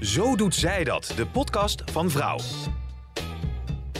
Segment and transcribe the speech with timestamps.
[0.00, 2.38] Zo doet zij dat, de podcast van Vrouw.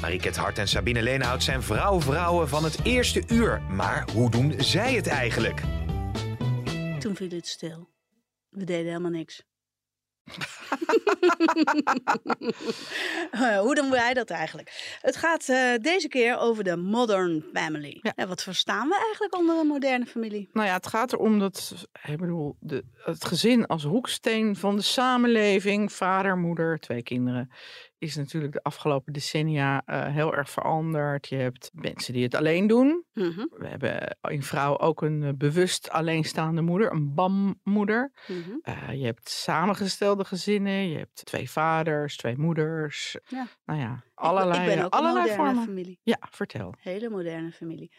[0.00, 3.62] Mariket Hart en Sabine Leenhout zijn vrouw-vrouwen van het eerste uur.
[3.62, 5.62] Maar hoe doen zij het eigenlijk?
[6.98, 7.88] Toen viel het stil.
[8.48, 9.42] We deden helemaal niks.
[13.30, 14.98] Eh, hoe doen wij dat eigenlijk?
[15.00, 17.98] Het gaat eh, deze keer over de modern family.
[18.02, 18.12] Ja.
[18.16, 20.48] En wat verstaan we eigenlijk onder een moderne familie?
[20.52, 24.82] Nou ja, het gaat erom dat ik bedoel, de, het gezin als hoeksteen van de
[24.82, 27.50] samenleving, vader, moeder, twee kinderen,
[28.00, 31.28] is natuurlijk de afgelopen decennia eh, heel erg veranderd.
[31.28, 33.04] Je hebt mensen die het alleen doen.
[33.12, 38.12] Mhm, We hebben in vrouw ook een eh, bewust alleenstaande moeder, een BAM-moeder.
[38.26, 38.50] mhm.
[38.62, 43.16] Eh, je hebt samengestelde gezinnen, je hebt twee vaders, twee moeders.
[43.28, 43.46] Ja.
[43.64, 45.64] Nou ja, allerlei, ik ben ook een allerlei moderne vormen.
[45.64, 46.00] familie.
[46.02, 46.74] Ja, vertel.
[46.78, 47.92] Hele moderne familie.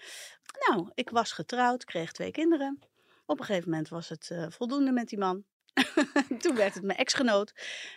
[0.70, 2.80] Nou, ik was getrouwd, kreeg twee kinderen.
[3.26, 5.44] Op een gegeven moment was het voldoende met die man.
[6.42, 7.54] Toen werd het mijn ex-genoot.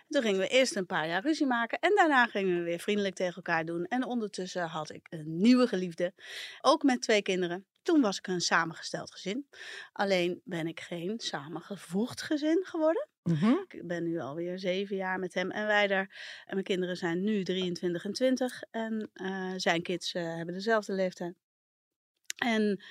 [0.08, 1.78] Toen gingen we eerst een paar jaar ruzie maken.
[1.78, 3.84] En daarna gingen we weer vriendelijk tegen elkaar doen.
[3.84, 6.12] En ondertussen had ik een nieuwe geliefde.
[6.60, 7.66] Ook met twee kinderen.
[7.82, 9.48] Toen was ik een samengesteld gezin.
[9.92, 13.08] Alleen ben ik geen samengevoegd gezin geworden.
[13.22, 13.54] Mhm.
[13.68, 16.42] Ik ben nu alweer zeven jaar met hem en wij daar.
[16.44, 18.62] En mijn kinderen zijn nu 23 en 20.
[18.70, 21.34] En eh, zijn kids eh, hebben dezelfde leeftijd.
[22.36, 22.82] En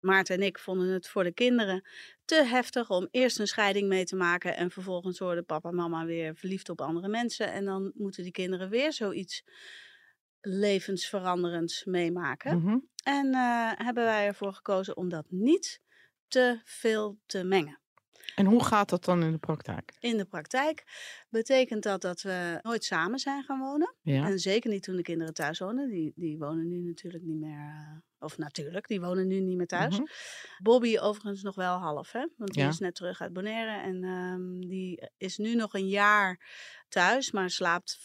[0.00, 1.84] Maarten en ik vonden het voor de kinderen
[2.24, 4.56] te heftig om eerst een scheiding mee te maken.
[4.56, 7.52] En vervolgens worden papa en mama weer verliefd op andere mensen.
[7.52, 9.44] En dan moeten die kinderen weer zoiets
[10.40, 12.58] levensveranderends meemaken.
[12.58, 12.78] Mhm.
[13.02, 15.80] En eh, hebben wij ervoor gekozen om dat niet
[16.28, 17.80] te veel te mengen.
[18.34, 19.96] En hoe gaat dat dan in de praktijk?
[20.00, 20.84] In de praktijk
[21.28, 23.94] betekent dat dat we nooit samen zijn gaan wonen.
[24.02, 24.26] Ja.
[24.26, 25.88] En zeker niet toen de kinderen thuis wonen.
[25.88, 28.02] Die, die wonen nu natuurlijk niet meer.
[28.18, 29.94] Of natuurlijk, die wonen nu niet meer thuis.
[29.98, 30.06] Mhm.
[30.62, 32.26] Bobby overigens nog wel half, hè?
[32.36, 32.68] Want die Ja.
[32.68, 33.80] is net terug uit Bonaire.
[33.82, 36.40] En ehm, die is nu nog een jaar
[36.88, 37.98] thuis, maar slaapt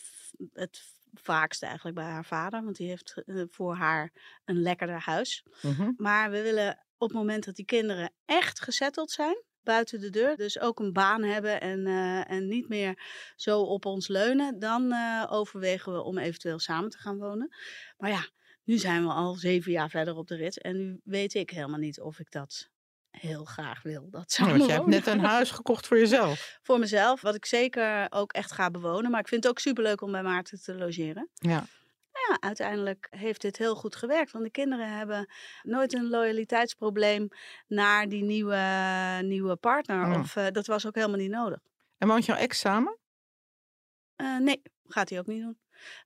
[0.54, 0.82] het
[1.14, 2.64] vaakst eigenlijk bij haar vader.
[2.64, 4.12] Want die heeft eh, voor haar
[4.46, 5.44] een lekkerder huis.
[5.62, 5.92] Mhm.
[5.98, 10.36] Maar we willen op het moment dat die kinderen echt gezetteld zijn, buiten de deur,
[10.36, 13.04] dus ook een baan hebben en, eh, en niet meer
[13.36, 17.56] zo op ons leunen, dan eh, overwegen we om eventueel samen te gaan wonen.
[17.98, 18.28] Maar ja,
[18.64, 21.80] nu zijn we al zeven jaar verder op de rit en nu weet ik helemaal
[21.80, 22.72] niet of ik dat
[23.10, 24.10] heel graag wil.
[24.10, 26.58] Dat samen want jij hebt net een huis gekocht voor jezelf.
[26.62, 29.12] Voor mezelf, wat ik zeker ook echt ga bewonen.
[29.12, 31.30] Maar ik vind het ook superleuk om bij Maarten te logeren.
[31.34, 31.66] Ja.
[32.28, 34.32] Ja, uiteindelijk heeft dit heel goed gewerkt.
[34.32, 37.28] Want de kinderen hebben nooit een loyaliteitsprobleem
[37.68, 40.14] naar die nieuwe, nieuwe partner.
[40.14, 40.20] Oh.
[40.20, 41.60] Of eh, dat was ook helemaal niet nodig.
[41.98, 42.98] En woont jouw ex samen?
[44.16, 45.58] Eh, nee, gaat hij ook niet doen.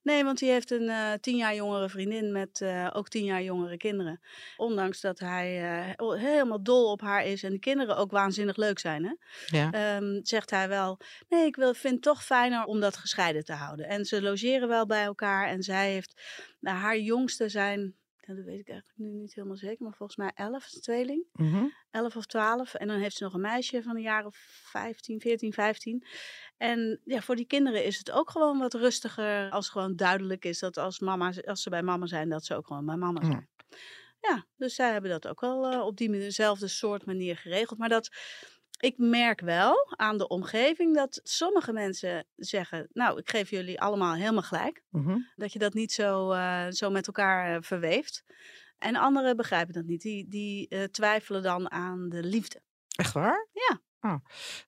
[0.02, 3.42] Nee, want hij heeft een eh, tien jaar jongere vriendin met eh, ook tien jaar
[3.42, 4.20] jongere kinderen.
[4.56, 5.62] Ondanks dat hij
[5.96, 9.04] eh, helemaal dol op haar is en de kinderen ook waanzinnig leuk zijn.
[9.04, 9.12] Hè?
[9.58, 9.72] Ja.
[9.72, 13.52] Ehm, zegt hij wel, nee, ik wil, vind het toch fijner om dat gescheiden te
[13.52, 13.88] houden.
[13.88, 16.22] En ze logeren wel bij elkaar en zij heeft,
[16.60, 17.96] nou, haar jongste zijn,
[18.28, 21.24] ja, dat weet ik eigenlijk nu niet helemaal zeker, maar volgens mij elf, is tweeling.
[21.32, 21.64] Mhm.
[21.90, 22.74] 11 of 12.
[22.74, 26.06] En dan heeft ze nog een meisje van een jaar of 15, 14, 15.
[26.56, 30.58] En ja, voor die kinderen is het ook gewoon wat rustiger als gewoon duidelijk is
[30.58, 33.48] dat als, mama, als ze bij mama zijn, dat ze ook gewoon bij mama zijn.
[34.20, 37.78] Ja, dus zij hebben dat ook wel eh, op diezelfde soort manier geregeld.
[37.78, 38.10] Maar dat,
[38.78, 44.14] ik merk wel aan de omgeving dat sommige mensen zeggen, nou, ik geef jullie allemaal
[44.14, 44.82] helemaal gelijk.
[44.90, 45.18] Mhm.
[45.36, 48.24] Dat je dat niet zo, eh, zo met elkaar eh, verweeft.
[48.78, 50.00] En anderen begrijpen dat niet.
[50.00, 52.62] Die, die eh, twijfelen dan aan de liefde.
[52.96, 53.48] Echt waar?
[53.52, 53.80] Ja.
[54.00, 54.14] Oh.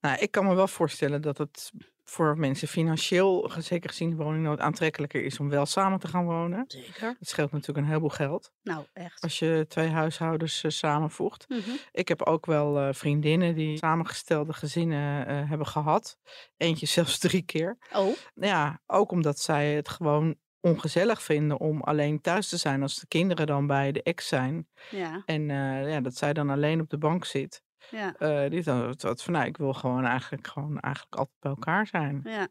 [0.00, 1.72] Nou, ik kan me wel voorstellen dat het
[2.04, 6.64] voor mensen financieel, zeker gezien de woningnood, aantrekkelijker is om wel samen te gaan wonen.
[6.66, 7.16] Zeker.
[7.18, 9.22] Het scheelt natuurlijk een heleboel geld Nou, echt.
[9.22, 11.48] als je twee huishoudens eh, samenvoegt.
[11.48, 11.70] Mhm.
[11.92, 16.18] Ik heb ook wel eh, vriendinnen die samengestelde gezinnen eh, hebben gehad.
[16.56, 17.78] Eentje zelfs drie keer.
[17.92, 22.98] Oh, Ja, ook omdat zij het gewoon ongezellig vinden om alleen thuis te zijn als
[23.00, 24.68] de kinderen dan bij de ex zijn.
[24.90, 25.22] ja.
[25.24, 25.48] En
[25.88, 27.62] ja, dat zij dan alleen op de bank zit.
[27.90, 28.48] Ja.
[28.48, 32.20] Die dan wat van, nou, ik wil gewoon eigenlijk, gewoon eigenlijk altijd bij elkaar zijn.
[32.24, 32.48] Ja.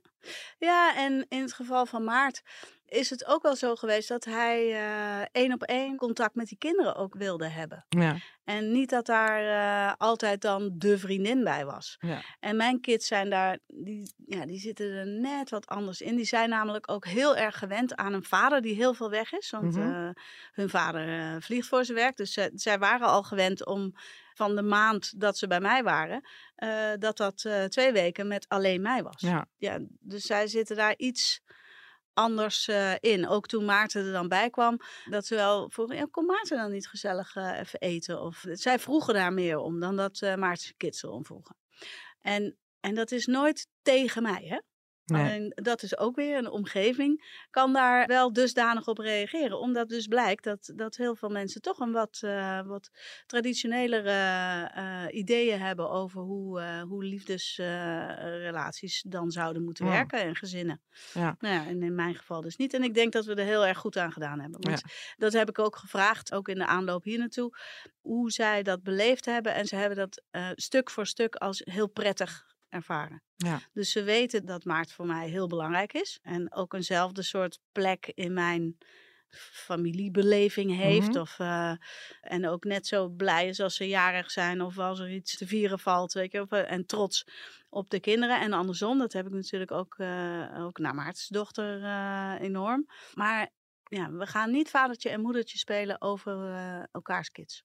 [0.57, 2.41] ja, en in het geval van Maart
[2.85, 6.57] is het ook wel zo geweest dat hij eh, één op één contact met die
[6.57, 7.85] kinderen ook wilde hebben.
[7.89, 11.97] Ja, En niet dat daar eh, altijd dan de vriendin bij was.
[11.99, 16.15] ja, En mijn kids zijn daar, die, ja, die zitten er net wat anders in.
[16.15, 19.49] Die zijn namelijk ook heel erg gewend aan een vader die heel veel weg is.
[19.49, 20.13] Want Mhm.
[20.51, 22.17] hun vader vliegt voor zijn werk.
[22.17, 23.93] Dus zij waren al gewend om
[24.39, 26.21] van de maand dat ze bij mij waren,
[26.55, 29.21] eh, dat dat eh, twee weken met alleen mij was.
[29.21, 29.47] ja.
[29.57, 31.41] Ja, dus zij zitten daar iets
[32.13, 33.27] anders eh, in.
[33.27, 36.71] Ook toen Maarten er dan bij kwam, dat ze wel vroegen, ja, kom Maarten dan
[36.71, 38.21] niet gezellig even eten?
[38.21, 41.55] Of zij vroegen daar meer om dan dat Maarten zijn kids erom vroegen.
[42.21, 44.59] En, en dat is nooit tegen mij, hè?
[45.09, 45.23] Nee.
[45.23, 49.59] Alleen dat is ook weer een omgeving, kan daar wel dusdanig op reageren.
[49.59, 52.89] Omdat dus blijkt dat, dat heel veel mensen toch een wat, eh, wat
[53.25, 54.11] traditionelere
[54.73, 59.91] eh, ideeën hebben over hoe, eh hoe liefdesrelaties dan zouden moeten Ja.
[59.91, 60.81] werken en gezinnen.
[61.13, 61.35] Ja.
[61.39, 62.73] Nou ja, en in mijn geval dus niet.
[62.73, 64.61] En ik denk dat we er heel erg goed aan gedaan hebben.
[64.61, 64.81] Want
[65.17, 67.57] dat heb ik ook gevraagd, ook in de aanloop hier naartoe,
[68.01, 69.53] hoe zij dat beleefd hebben.
[69.53, 70.23] En ze hebben dat
[70.55, 73.23] stuk voor stuk als heel prettig ervaren.
[73.35, 73.59] Ja.
[73.73, 76.19] Dus ze weten dat maart voor mij heel belangrijk is.
[76.21, 78.77] En ook eenzelfde soort plek in mijn
[79.51, 81.07] familiebeleving heeft.
[81.07, 81.19] Mhm.
[81.19, 81.73] of, eh,
[82.21, 85.47] en ook net zo blij is als ze jarig zijn of als er iets te
[85.47, 86.13] vieren valt.
[86.13, 87.25] Weet je, of, eh, en trots
[87.69, 88.41] op de kinderen.
[88.41, 91.83] En andersom, dat heb ik natuurlijk ook, eh ook naar Maartens dochter
[92.41, 92.87] enorm.
[93.13, 93.49] Maar
[93.83, 96.53] ja, we gaan niet vadertje en moedertje spelen over
[96.91, 97.63] elkaars kids.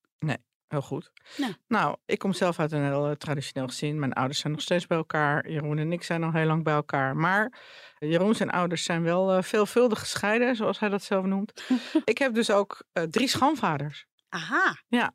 [0.68, 1.10] Heel goed.
[1.36, 1.48] Ja.
[1.66, 3.98] Nou, ik kom zelf uit een heel eh, traditioneel gezin.
[3.98, 5.50] Mijn ouders zijn nog steeds bij elkaar.
[5.50, 7.16] Jeroen en ik zijn al heel lang bij elkaar.
[7.16, 7.52] Maar
[7.98, 11.62] Jeroen zijn ouders zijn wel eh, veelvuldig gescheiden, zoals hij dat zelf noemt.
[12.04, 14.06] ik heb dus ook eh, drie schoonvaders.
[14.28, 15.14] Aha, Ja.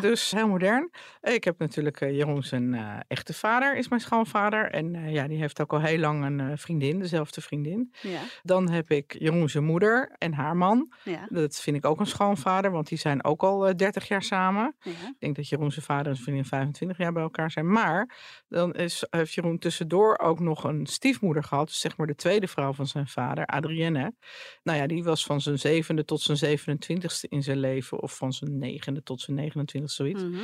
[0.00, 0.90] Dus heel modern.
[1.20, 4.70] Ik heb natuurlijk eh, Jeroen zijn eh, echte vader, is mijn schoonvader.
[4.70, 7.92] En eh, ja, die heeft ook al heel lang een vriendin, dezelfde vriendin.
[8.00, 10.92] ja, Dan heb ik Jeroen zijn moeder en haar man.
[11.04, 14.22] ja, Dat vind ik ook een schoonvader, want die zijn ook al eh, 30 jaar
[14.22, 14.76] samen.
[14.80, 14.90] ja.
[14.90, 17.72] Ik denk dat Jeroen zijn vader en zijn vriendin 25 jaar bij elkaar zijn.
[17.72, 18.16] Maar
[18.48, 21.66] dan is, heeft Jeroen tussendoor ook nog een stiefmoeder gehad.
[21.66, 24.14] Dus zeg maar de tweede vrouw van zijn vader, Adrienne.
[24.62, 28.00] Nou ja, die was van zijn zevende tot zijn 27ste in zijn leven.
[28.00, 30.22] Of van zijn negende tot zijn 29 zoiets.
[30.22, 30.42] Mhm.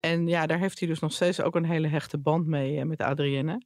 [0.00, 2.84] En ja, daar heeft hij dus nog steeds ook een hele hechte band mee eh,
[2.84, 3.62] met Adrienne.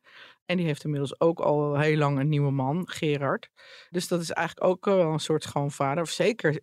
[0.46, 3.50] En die heeft inmiddels ook al heel lang een nieuwe man, Gerard.
[3.90, 6.02] Dus dat is eigenlijk ook wel een soort schoonvader.
[6.02, 6.58] Of zeker.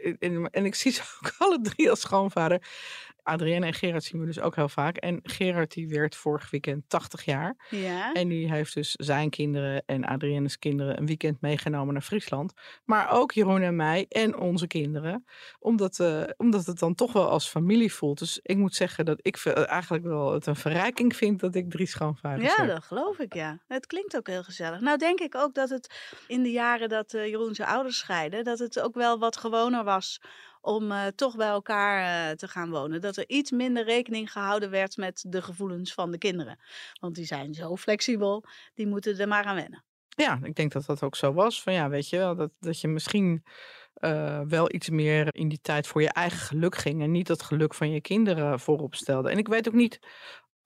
[0.52, 2.68] En ik zie ze ook alle drie als schoonvader.
[3.24, 4.98] Adrienne en Gerard zien we dus ook heel vaak.
[4.98, 7.68] En Gerard die werd vorig weekend 80 jaar.
[7.70, 12.54] Ja, En die heeft dus zijn kinderen en Adrienne's kinderen een weekend meegenomen naar Friesland.
[12.86, 15.26] Maar ook Jeroen en mij en onze kinderen.
[15.60, 18.20] Omdat, eh, omdat het dan toch wel als familie voelt.
[18.20, 21.88] Dus ik moet zeggen dat ik eigenlijk wel het een verrijking vind dat ik drie
[21.88, 22.68] schoonvaders ja, heb.
[22.68, 23.60] dat geloof ik, ja.
[23.68, 24.80] Het klinkt ook heel gezellig.
[24.80, 28.44] Nou denk ik ook dat het in de jaren dat eh, Jeroen zijn ouders scheiden,
[28.44, 30.22] dat het ook wel wat gewoner was
[30.64, 33.02] om eh, toch bij elkaar eh, te gaan wonen.
[33.02, 36.60] Dat er iets minder rekening gehouden werd met de gevoelens van de kinderen.
[37.00, 38.44] Want die zijn zo flexibel,
[38.74, 39.84] die moeten er maar aan wennen.
[40.10, 41.62] Ja, ik denk dat dat ook zo was.
[41.62, 43.44] Van ja, weet je wel, dat, dat je misschien
[43.94, 47.02] eh, wel iets meer in die tijd voor je eigen geluk ging.
[47.02, 49.30] En niet het geluk van je kinderen voorop stelde.
[49.30, 50.00] En ik weet ook niet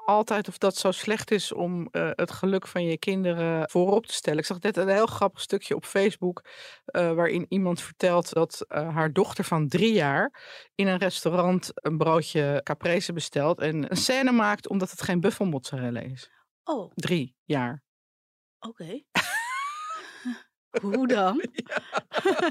[0.07, 4.13] altijd of dat zo slecht is om eh, het geluk van je kinderen voorop te
[4.13, 4.39] stellen.
[4.39, 6.45] Ik zag net een heel grappig stukje op Facebook
[6.85, 10.43] eh, waarin iemand vertelt dat eh, haar dochter van drie jaar
[10.75, 15.99] in een restaurant een broodje caprese bestelt en een scène maakt omdat het geen buffelmozzarella
[15.99, 16.29] is.
[16.63, 17.83] Oh, Drie jaar.
[18.59, 19.03] oké.
[20.81, 21.41] Hoe dan?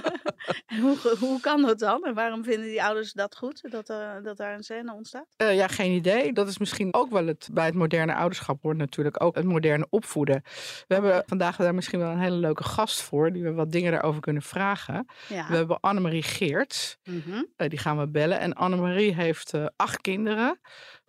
[0.66, 2.04] en hoe, hoe kan dat dan?
[2.04, 5.26] En waarom vinden die ouders dat goed, dat, er dat daar een scène ontstaat?
[5.36, 6.32] Eh, ja, geen idee.
[6.32, 7.48] Dat is misschien ook wel het.
[7.52, 10.42] Bij het moderne ouderschap hoort natuurlijk ook het moderne opvoeden.
[10.86, 13.92] We hebben vandaag daar misschien wel een hele leuke gast voor, die we wat dingen
[13.92, 15.06] daarover kunnen vragen.
[15.28, 15.48] Ja.
[15.48, 17.42] We hebben Annemarie Geerts, Mhm.
[17.56, 18.38] eh, die gaan we bellen.
[18.38, 20.60] En Annemarie heeft eh, acht kinderen.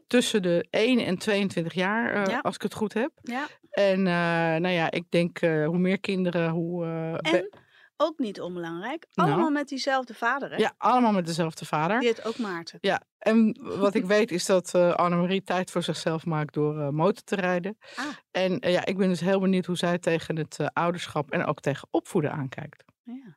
[0.08, 2.40] Tussen de 1 en 22 jaar, eh, Ja.
[2.40, 3.12] als ik het goed heb.
[3.22, 3.46] ja.
[3.72, 4.14] En eh,
[4.62, 6.86] nou ja, ik denk eh, hoe meer kinderen, hoe.
[6.86, 7.50] eh, En
[7.98, 9.30] ook niet onbelangrijk, Nou.
[9.30, 10.50] allemaal met diezelfde vader.
[10.52, 10.56] Hè?
[10.58, 12.00] ja, allemaal met dezelfde vader.
[12.00, 12.78] Die heet ook Maarten.
[12.82, 16.90] Ja, en wat ik weet is dat eh Annemarie tijd voor zichzelf maakt door eh,
[16.90, 17.78] motor te rijden.
[17.96, 18.06] Ah.
[18.32, 21.60] En ja, ik ben dus heel benieuwd hoe zij tegen het eh, ouderschap en ook
[21.60, 22.84] tegen opvoeden aankijkt.
[23.04, 23.34] Ja.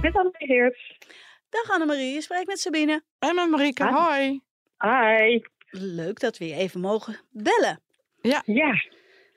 [0.00, 0.98] Met Annemarie Geerts.
[1.54, 3.02] Dag Annemarie, je spreekt met Sabine.
[3.18, 3.92] En met Marieke, Hi.
[3.92, 4.40] hoi.
[4.78, 5.40] Hi.
[5.70, 7.80] Leuk dat we je even mogen bellen.
[8.44, 8.74] Ja,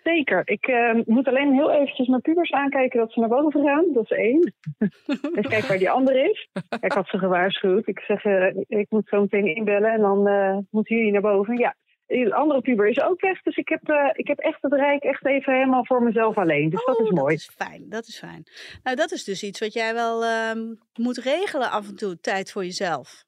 [0.03, 0.41] zeker.
[0.45, 3.85] Ik eh, moet alleen heel eventjes mijn pubers aankijken dat ze naar boven gaan.
[3.93, 4.53] Dat is één.
[5.37, 6.49] Even kijken waar die ander is.
[6.79, 7.87] Ik had ze gewaarschuwd.
[7.87, 11.57] Ik zeg, eh, ik moet zo meteen inbellen en dan uh, moeten jullie naar boven.
[11.57, 11.75] Ja,
[12.07, 13.41] de andere puber is ook weg.
[13.41, 16.69] Dus ik heb, ik heb echt het rijk echt even helemaal voor mezelf alleen.
[16.69, 17.35] Dus dat is Oh, mooi.
[17.35, 18.43] Dat is fijn, dat is fijn.
[18.83, 22.51] Nou, dat is dus iets wat jij wel ehm, moet regelen af en toe, tijd
[22.51, 23.23] voor jezelf.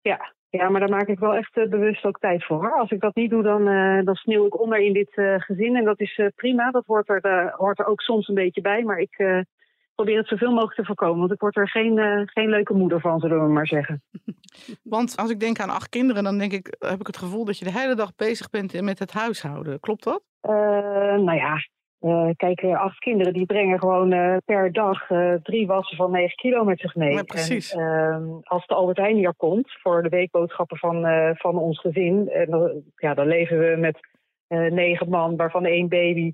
[0.00, 0.34] Ja.
[0.58, 2.72] Ja, maar daar maak ik wel echt eh, bewust ook tijd voor.
[2.72, 5.76] Als ik dat niet doe, dan, eh, dan sneeuw ik onder in dit eh, gezin.
[5.76, 6.70] En dat is eh, prima.
[6.70, 8.82] Dat hoort er, eh, hoort er ook soms een beetje bij.
[8.82, 9.40] Maar ik eh,
[9.94, 11.18] probeer het zoveel mogelijk te voorkomen.
[11.18, 14.02] Want ik word er geen, eh, geen leuke moeder van, zullen we maar zeggen.
[14.82, 17.58] Want als ik denk aan acht kinderen, dan denk ik, heb ik het gevoel dat
[17.58, 19.80] je de hele dag bezig bent met het huishouden.
[19.80, 20.22] Klopt dat?
[20.40, 20.52] Eh,
[21.16, 21.56] nou ja,
[22.02, 26.10] eh, kijk, eh, acht kinderen die brengen gewoon eh, per dag eh, drie wassen van
[26.10, 27.12] 9 kilo met zich mee.
[27.12, 27.72] Ja, precies.
[27.72, 31.80] En, ehm, als de Albert Heijn hier komt voor de weekboodschappen van, eh, van ons
[31.80, 32.30] gezin,
[32.96, 33.98] ja, dan leven we met
[34.52, 36.32] eh, negen man, waarvan één baby.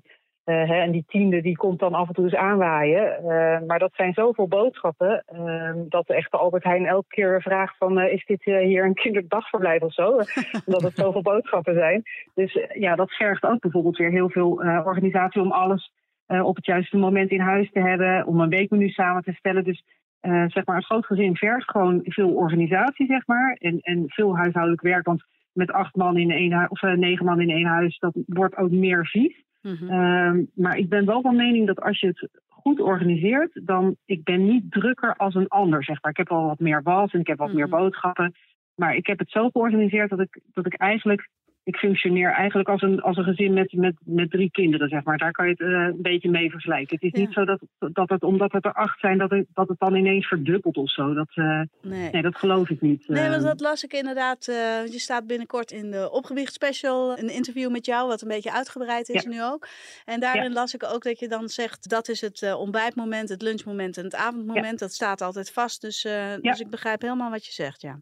[0.49, 3.17] Eh, hè, en die tiende die komt dan af en toe eens aanwaaien.
[3.17, 7.77] Eh, maar dat zijn zoveel boodschappen ehm, dat de echte Albert Heijn elke keer vraagt
[7.77, 10.07] van eh, is dit hier een kinderdagverblijf of zo?
[10.65, 12.03] Omdat het zoveel boodschappen zijn.
[12.33, 14.51] Dus ja, dat vergt ook bijvoorbeeld weer heel veel
[14.85, 15.91] organisatie om alles
[16.27, 19.63] op het juiste moment in huis te hebben, om een weekmenu samen te stellen.
[19.63, 19.83] Dus
[20.19, 24.37] eh, zeg maar, een groot gezin vergt gewoon veel organisatie, zeg maar, en, en veel
[24.37, 25.05] huishoudelijk werk.
[25.05, 28.57] Want met acht man in één huis, of negen man in één huis, dat wordt
[28.57, 29.47] ook meer vies.
[29.61, 29.89] Mhm.
[29.89, 34.23] Ehm, maar ik ben wel van mening dat als je het goed organiseert, dan ik
[34.23, 36.11] ben niet drukker als een ander, zeg maar.
[36.11, 37.77] Ik heb al wat meer was en ik heb wat meer Mhm.
[37.77, 38.33] boodschappen.
[38.75, 41.29] Maar ik heb het zo georganiseerd dat ik, dat ik eigenlijk,
[41.69, 45.17] ik functioneer eigenlijk als een, als een gezin met, met, met drie kinderen, zeg maar.
[45.17, 46.95] Daar kan je het eh, een beetje mee vergelijken.
[46.95, 47.25] Het is Ja.
[47.25, 47.59] niet zo dat,
[47.93, 50.91] dat het, omdat het er acht zijn, dat het, dat het dan ineens verdubbelt of
[50.91, 51.13] zo.
[51.13, 52.09] Dat, eh, Nee.
[52.11, 53.07] nee, dat geloof ik niet.
[53.07, 54.47] Nee, want Ehm, dat las ik inderdaad.
[54.47, 54.55] eh,
[54.91, 59.09] je staat binnenkort in de opgewicht special, een interview met jou, wat een beetje uitgebreid
[59.09, 59.29] is Ja.
[59.29, 59.67] nu ook.
[60.05, 63.41] En daarin las ik ook dat je dan zegt, dat is het eh, ontbijtmoment, het
[63.41, 64.79] lunchmoment en het avondmoment.
[64.79, 65.81] Dat staat altijd vast.
[65.81, 67.99] Dus, eh, dus ik begrijp helemaal wat je zegt, ja.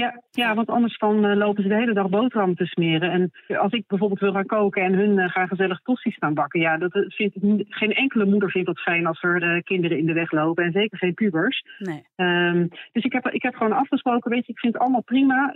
[0.00, 3.10] Ja, ja, want anders dan eh, lopen ze de hele dag boterhammen te smeren.
[3.10, 6.60] En als ik bijvoorbeeld wil gaan koken en hun eh, gaan gezellig tosti's staan bakken,
[6.60, 7.36] ja, dat eh, vindt
[7.68, 10.98] geen enkele moeder vindt dat fijn als er kinderen in de weg lopen en zeker
[10.98, 11.64] geen pubers.
[11.78, 12.02] Nee.
[12.16, 15.52] Ehm, dus ik heb, ik heb gewoon afgesproken, weet je, ik vind het allemaal prima,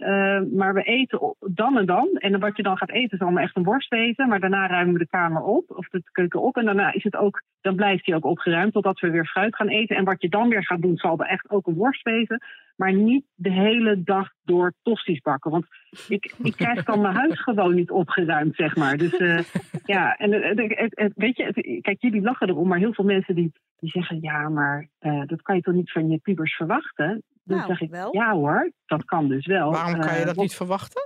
[0.52, 2.08] maar we eten dan en dan.
[2.12, 4.92] En wat je dan gaat eten is allemaal echt een worst eten, maar daarna ruimen
[4.92, 6.56] we de kamer op, of de keuken op.
[6.56, 9.68] En daarna is het ook, dan blijft die ook opgeruimd totdat we weer fruit gaan
[9.68, 9.96] eten.
[9.96, 12.42] En wat je dan weer gaat doen, zal er echt ook een worst wezen.
[12.76, 15.50] Maar niet de hele dag door tosties bakken.
[15.50, 15.66] Want
[16.08, 18.96] ik, ik krijg dan mijn huis gewoon niet opgeruimd, zeg maar.
[18.96, 19.38] Dus eh,
[19.94, 23.04] ja, en eh, het- het- het- weet je, kijk, jullie lachen erom, maar heel veel
[23.04, 26.56] mensen die, die zeggen, ja, maar eh, dat kan je toch niet van je pubers
[26.56, 27.22] verwachten?
[27.44, 28.14] Dan Nou, zeg ik, wel.
[28.16, 29.70] ja hoor, dat kan dus wel.
[29.70, 31.02] Waarom kan je dat niet verwachten?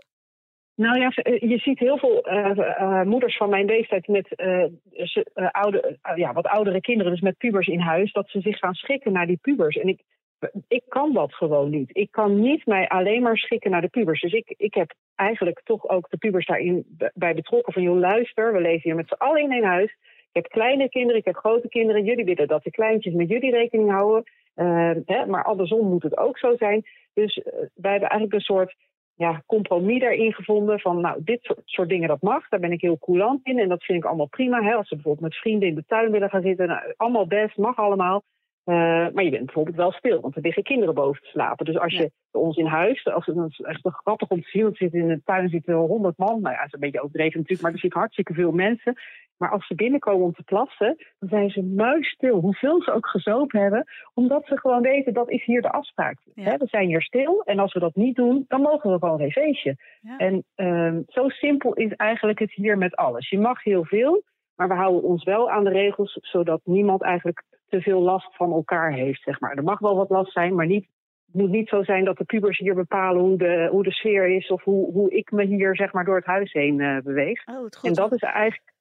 [0.75, 4.27] nou ja, je ziet heel veel eh, eh, moeders van mijn leeftijd met
[4.93, 8.75] ze- oude, ja, wat oudere kinderen, dus met pubers in huis, dat ze zich gaan
[8.75, 9.77] schikken naar die pubers.
[9.77, 10.03] En ik,
[10.69, 11.91] ik kan dat gewoon niet.
[11.93, 14.21] Ik kan niet mij alleen maar schikken naar de pubers.
[14.21, 17.73] Dus ik, ik heb eigenlijk toch ook de pubers daarin bij betrokken.
[17.73, 19.97] Van joh, luister, we leven hier met z'n allen in één huis.
[20.33, 22.05] Ik heb kleine kinderen, ik heb grote kinderen.
[22.05, 24.23] Jullie willen dat de kleintjes met jullie rekening houden.
[24.55, 26.83] Eh, hè, maar andersom moet het ook zo zijn.
[27.15, 28.75] Dus eh, wij hebben eigenlijk een soort
[29.15, 30.81] ja, compromis daarin gevonden.
[30.81, 32.49] Van nou, dit soort, soort dingen dat mag.
[32.49, 33.59] Daar ben ik heel coulant in.
[33.59, 34.63] En dat vind ik allemaal prima.
[34.63, 34.75] Hè?
[34.75, 36.67] Als ze bijvoorbeeld met vrienden in de tuin willen gaan zitten.
[36.67, 38.23] Nou, allemaal best, mag allemaal.
[38.69, 38.75] Eh,
[39.13, 41.65] maar je bent bijvoorbeeld wel stil, want er liggen kinderen boven te slapen.
[41.65, 44.49] Dus als je bij ons in huis, als, het is echt wel grappig om te
[44.49, 46.41] zien, want in de tuin zitten honderd man.
[46.41, 48.95] Nou ja, dat is een beetje overdreven natuurlijk, maar er zitten hartstikke veel mensen.
[49.37, 52.41] Maar als ze binnenkomen om te plassen, dan zijn ze muisstil.
[52.41, 53.85] Hoeveel ze ook gezopen hebben,
[54.15, 56.19] omdat ze gewoon weten dat is hier de afspraak.
[56.35, 56.57] Ja.
[56.57, 59.33] We zijn hier stil en als we dat niet doen, dan mogen we gewoon geen
[59.33, 59.77] feestje.
[60.01, 60.17] Ja.
[60.17, 63.29] En ehm, zo simpel is eigenlijk het hier met alles.
[63.29, 64.23] Je mag heel veel,
[64.55, 68.53] maar we houden ons wel aan de regels, zodat niemand eigenlijk te veel last van
[68.53, 69.23] elkaar heeft.
[69.23, 69.57] Zeg maar.
[69.57, 70.87] Er mag wel wat last zijn, maar niet,
[71.27, 74.37] het moet niet zo zijn dat de pubers hier bepalen hoe de, hoe de sfeer
[74.37, 77.47] is of hoe, hoe ik me hier zeg maar, door het huis heen eh, beweeg.
[77.47, 77.67] Oh.
[77.83, 78.73] En dat is eigenlijk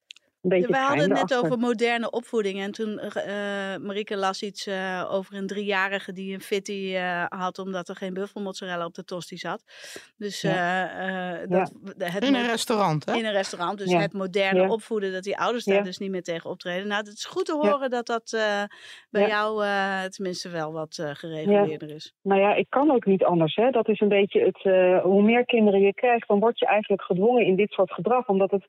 [0.42, 1.44] beetje We hadden het net erachter.
[1.44, 2.60] over moderne opvoeding.
[2.60, 7.60] En toen uh, Marieke las iets uh, over een driejarige die een fitty uh, had...
[7.60, 9.64] omdat er geen buffelmozzarella op de tosti zat.
[10.18, 11.46] Dus ja.
[11.46, 13.16] dat, het in een restaurant, hè?
[13.16, 13.78] In een restaurant.
[13.78, 14.00] Dus ja.
[14.00, 14.70] het moderne ja.
[14.70, 16.88] opvoeden, dat die ouders daar dus niet meer tegen optreden.
[16.88, 18.64] Nou, het is goed te horen dat dat uh,
[19.10, 22.14] bij jou uh, tenminste wel wat uh, gereguleerder is.
[22.22, 23.56] Nou ja, ik kan ook niet anders.
[23.56, 23.70] Hè.
[23.70, 24.62] Dat is een beetje het...
[25.04, 28.28] hoe meer kinderen je krijgt, dan word je eigenlijk gedwongen in dit soort gedrag.
[28.28, 28.68] Omdat het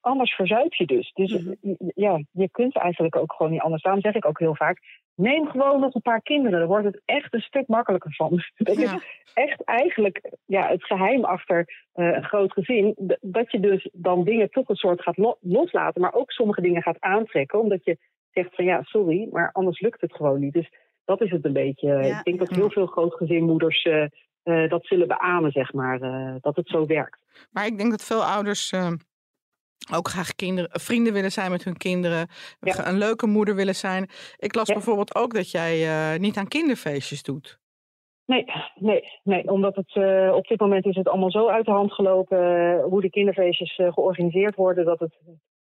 [0.00, 1.12] anders verzuip je dus.
[1.12, 1.74] Dus Mhm.
[1.94, 3.82] ja, je kunt eigenlijk ook gewoon niet anders.
[3.82, 4.78] Daarom zeg ik ook heel vaak,
[5.14, 6.58] neem gewoon nog een paar kinderen.
[6.58, 8.30] Dan wordt het echt een stuk makkelijker van.
[8.56, 8.94] Dat Ja.
[8.94, 12.94] is echt eigenlijk ja, het geheim achter eh, een groot gezin.
[13.20, 16.00] Dat je dus dan dingen toch een soort gaat lo- loslaten.
[16.00, 17.60] Maar ook sommige dingen gaat aantrekken.
[17.60, 17.98] Omdat je
[18.30, 20.52] zegt van ja, sorry, maar anders lukt het gewoon niet.
[20.52, 20.70] Dus
[21.04, 21.88] dat is het een beetje.
[21.88, 24.02] Ja, ik denk dat heel veel grootgezinmoeders eh,
[24.42, 25.98] eh, dat zullen beamen, zeg maar.
[26.40, 27.20] dat het zo werkt.
[27.50, 28.72] Maar ik denk dat veel ouders
[29.94, 32.26] ook graag kinderen, vrienden willen zijn met hun kinderen.
[32.60, 32.86] Ja.
[32.88, 34.08] Een leuke moeder willen zijn.
[34.36, 34.74] Ik las Ja.
[34.74, 37.60] bijvoorbeeld ook dat jij eh, niet aan kinderfeestjes doet.
[38.26, 39.50] Nee, nee, nee.
[39.50, 42.84] Omdat het eh, op dit moment is het allemaal zo uit de hand gelopen eh,
[42.84, 45.18] hoe de kinderfeestjes georganiseerd worden, dat het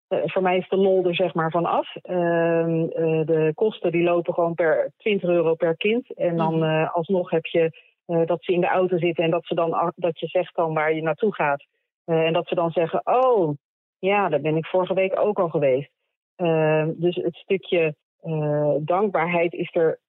[0.09, 1.95] voor mij is de lol er zeg maar van af.
[1.95, 6.13] Ehm, eh, de kosten die lopen gewoon per 20 euro per kind.
[6.13, 6.86] En dan Mhm.
[6.93, 7.71] alsnog heb je
[8.25, 10.93] dat ze in de auto zitten en dat ze dan dat je zegt dan waar
[10.93, 11.65] je naartoe gaat.
[12.05, 13.53] En dat ze dan zeggen, oh,
[13.99, 15.89] ja, daar ben ik vorige week ook al geweest.
[16.35, 19.99] Ehm, dus het stukje eh, dankbaarheid is er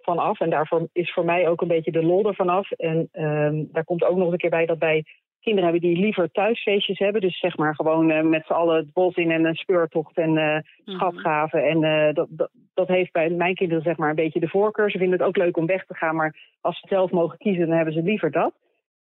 [0.00, 0.40] vanaf.
[0.40, 2.70] En daarvoor is voor mij ook een beetje de lol er vanaf.
[2.70, 5.04] En ehm, daar komt ook nog een keer bij dat wij
[5.40, 7.20] kinderen hebben die liever thuisfeestjes hebben.
[7.20, 10.36] Dus zeg maar gewoon eh, met z'n allen het bos in en een speurtocht en
[10.36, 11.64] eh schatgaven.
[11.64, 11.80] En
[12.14, 14.90] dat, dat, dat heeft bij mijn kinderen zeg maar een beetje de voorkeur.
[14.90, 17.66] Ze vinden het ook leuk om weg te gaan, maar als ze zelf mogen kiezen,
[17.66, 18.54] dan hebben ze liever dat.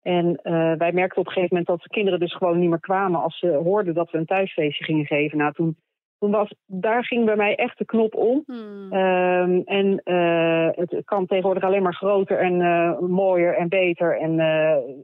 [0.05, 2.81] En eh, wij merkten op een gegeven moment dat de kinderen dus gewoon niet meer
[2.81, 5.39] kwamen als ze hoorden dat we een thuisfeestje gingen geven.
[5.39, 5.77] Nou, toen,
[6.19, 8.43] toen was, daar ging bij mij echt de knop om.
[8.47, 8.93] Hmm.
[8.93, 14.19] Ehm, en eh, het kan tegenwoordig alleen maar groter en eh, mooier en beter.
[14.19, 14.39] En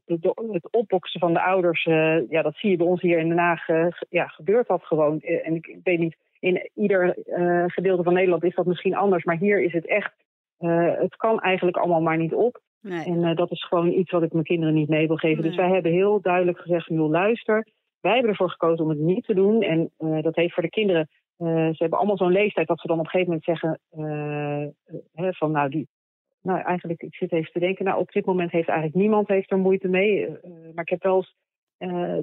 [0.07, 1.85] het, het opboksen van de ouders,
[2.29, 3.67] ja, dat zie je bij ons hier in Den Haag,
[4.09, 5.21] ja, gebeurt dat gewoon.
[5.21, 7.17] En ik, ik weet niet, in ieder
[7.67, 10.13] gedeelte van Nederland is dat misschien anders, maar hier is het echt,
[10.99, 12.61] het kan eigenlijk allemaal maar niet op.
[12.81, 13.05] nee.
[13.05, 15.43] En eh, dat is gewoon iets wat ik mijn kinderen niet mee wil geven.
[15.43, 17.67] Dus wij hebben heel duidelijk gezegd, joh, luister,
[18.01, 19.63] wij hebben ervoor gekozen om het niet te doen.
[19.63, 22.87] En eh, dat heeft voor de kinderen, eh, ze hebben allemaal zo'n leeftijd dat ze
[22.87, 23.81] dan op een gegeven moment zeggen
[25.13, 25.89] hè, van nou die.
[26.43, 27.85] Nou, eigenlijk, ik zit even te denken.
[27.85, 30.29] Nou, op dit moment heeft eigenlijk niemand heeft er moeite mee.
[30.75, 31.35] Maar ik heb wel eens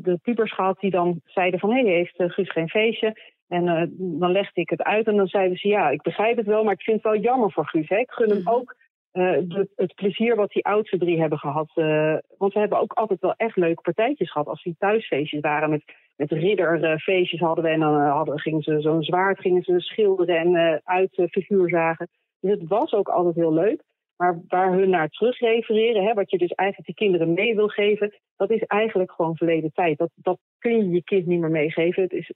[0.04, 1.72] de pubers gehad die dan zeiden van...
[1.72, 3.22] hé, hey, heeft Guus geen feestje?
[3.48, 3.66] En
[3.98, 5.68] dan legde ik het uit en dan zeiden ze...
[5.68, 7.90] ja, ik begrijp het wel, maar ik vind het wel jammer voor Guus.
[7.90, 7.98] Hè?
[7.98, 8.50] Ik gun hem Mhm.
[8.50, 8.76] ook
[9.12, 11.72] de- het plezier wat die oudste drie hebben gehad.
[11.76, 14.48] eh, want we hebben ook altijd wel echt leuke partijtjes gehad.
[14.48, 15.84] Als die thuisfeestjes waren met,
[16.16, 17.70] met ridderfeestjes hadden we.
[17.70, 21.26] En dan eh, hadden, gingen ze zo'n zwaard gingen ze schilderen en eh, uit eh,
[21.28, 22.08] figuur zagen.
[22.40, 23.84] Dus het was ook altijd heel leuk.
[24.18, 28.14] Maar waar hun naar terugrefereren, hè, wat je dus eigenlijk die kinderen mee wil geven,
[28.36, 29.98] dat is eigenlijk gewoon verleden tijd.
[29.98, 32.04] Dat, dat kun je je kind niet meer meegeven.
[32.04, 32.32] Het is,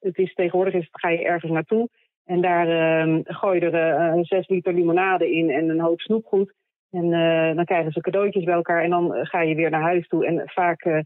[0.00, 1.88] het is tegenwoordig is, ga je ergens naartoe
[2.26, 6.52] en daar ehm, gooi je er eh, zes liter limonade in en een hoop snoepgoed.
[6.90, 9.82] En eh, dan krijgen ze cadeautjes bij elkaar en dan eh, ga je weer naar
[9.82, 10.26] huis toe.
[10.26, 11.04] En vaak,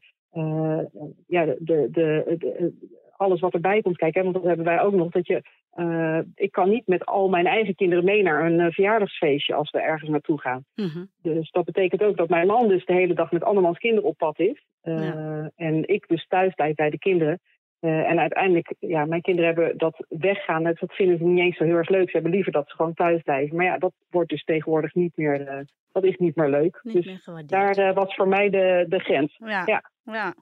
[1.26, 2.72] ja, de, de, de,
[3.16, 5.42] alles wat erbij komt kijken, want dat hebben wij ook nog, dat je,
[6.34, 10.10] ik kan niet met al mijn eigen kinderen mee naar een verjaardagsfeestje als we ergens
[10.10, 10.64] naartoe gaan.
[10.74, 11.04] Mhm.
[11.22, 14.16] Dus dat betekent ook dat mijn man dus de hele dag met andermans kinderen op
[14.16, 14.64] pad is.
[14.82, 15.50] Ja.
[15.56, 17.40] En ik dus thuis blijf bij de kinderen.
[17.80, 20.62] Eh, en uiteindelijk, ja, mijn kinderen hebben dat weggaan.
[20.62, 22.06] Dat vinden ze niet eens zo heel erg leuk.
[22.06, 23.56] Ze hebben liever dat ze gewoon thuis blijven.
[23.56, 25.60] Maar ja, dat wordt dus tegenwoordig niet meer, eh,
[25.92, 26.80] dat is niet meer leuk.
[26.82, 29.36] Niet dus meer daar eh, was voor mij de, de grens.
[29.38, 29.62] Ja.
[29.66, 29.90] Ja.
[30.04, 30.34] ja.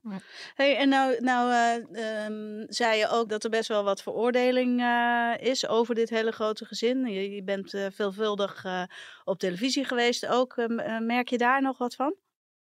[0.55, 4.83] Hey, en nou, nou eh, ehm, zei je ook dat er best wel wat veroordeling
[5.40, 7.07] is over dit hele grote gezin.
[7.07, 8.64] Je, je bent veelvuldig
[9.24, 10.57] op televisie geweest ook.
[10.57, 12.14] Ehm, eh, merk je daar nog wat van?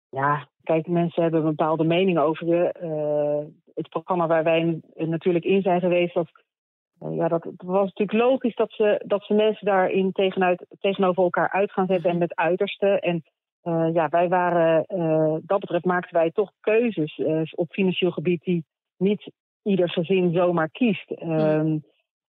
[0.09, 3.53] Ja, kijk, mensen hebben een bepaalde mening over je.
[3.75, 6.29] Eh, het programma waar wij natuurlijk in zijn geweest, dat,
[6.99, 11.23] eh, ja, dat het was natuurlijk logisch dat ze, dat ze mensen daarin tegenuit, tegenover
[11.23, 13.01] elkaar uit gaan zetten en met uiterste.
[13.01, 13.25] En
[13.65, 18.43] eh, ja, wij waren, eh, dat betreft maakten wij toch keuzes eh, op financieel gebied
[18.43, 18.65] die
[18.97, 19.31] niet
[19.63, 21.11] ieder gezin zomaar kiest.
[21.11, 21.79] Ehm,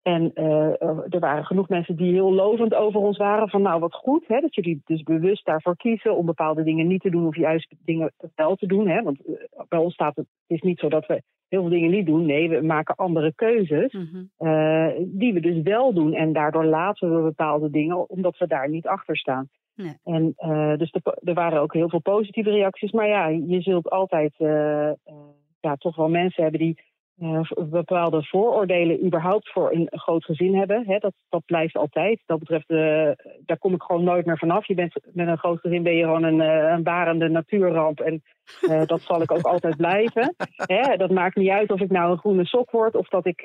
[0.02, 3.50] En eh, er waren genoeg mensen die heel lovend over ons waren.
[3.50, 7.02] Van nou, wat goed hè, dat jullie dus bewust daarvoor kiezen om bepaalde dingen niet
[7.02, 8.88] te doen of juist dingen wel te doen.
[8.88, 9.02] Hè?
[9.04, 9.34] Want eh,
[9.68, 12.26] bij ons staat het, het is niet zo dat we heel veel dingen niet doen.
[12.26, 14.24] Nee, we maken andere keuzes Mhm.
[14.38, 16.14] eh, die we dus wel doen.
[16.14, 19.50] En daardoor laten we bepaalde dingen omdat we daar niet achter staan.
[19.76, 19.94] Nee.
[20.04, 22.92] En eh, dus de, er waren ook heel veel positieve reacties.
[22.92, 24.96] Maar ja, je zult altijd eh, eh,
[25.60, 26.78] ja, toch wel mensen hebben die
[27.18, 30.84] eh, bepaalde vooroordelen überhaupt voor een groot gezin hebben.
[30.86, 32.22] Hè, dat, dat blijft altijd.
[32.26, 33.12] Dat betreft, eh,
[33.46, 34.68] daar kom ik gewoon nooit meer vanaf.
[34.68, 38.00] Je bent, met een groot gezin ben je gewoon een, eh, een barende natuurramp.
[38.00, 38.24] En
[38.86, 40.36] dat zal ik ook altijd blijven.
[40.56, 43.40] Hè, dat maakt niet uit of ik nou een groene sok word of dat ik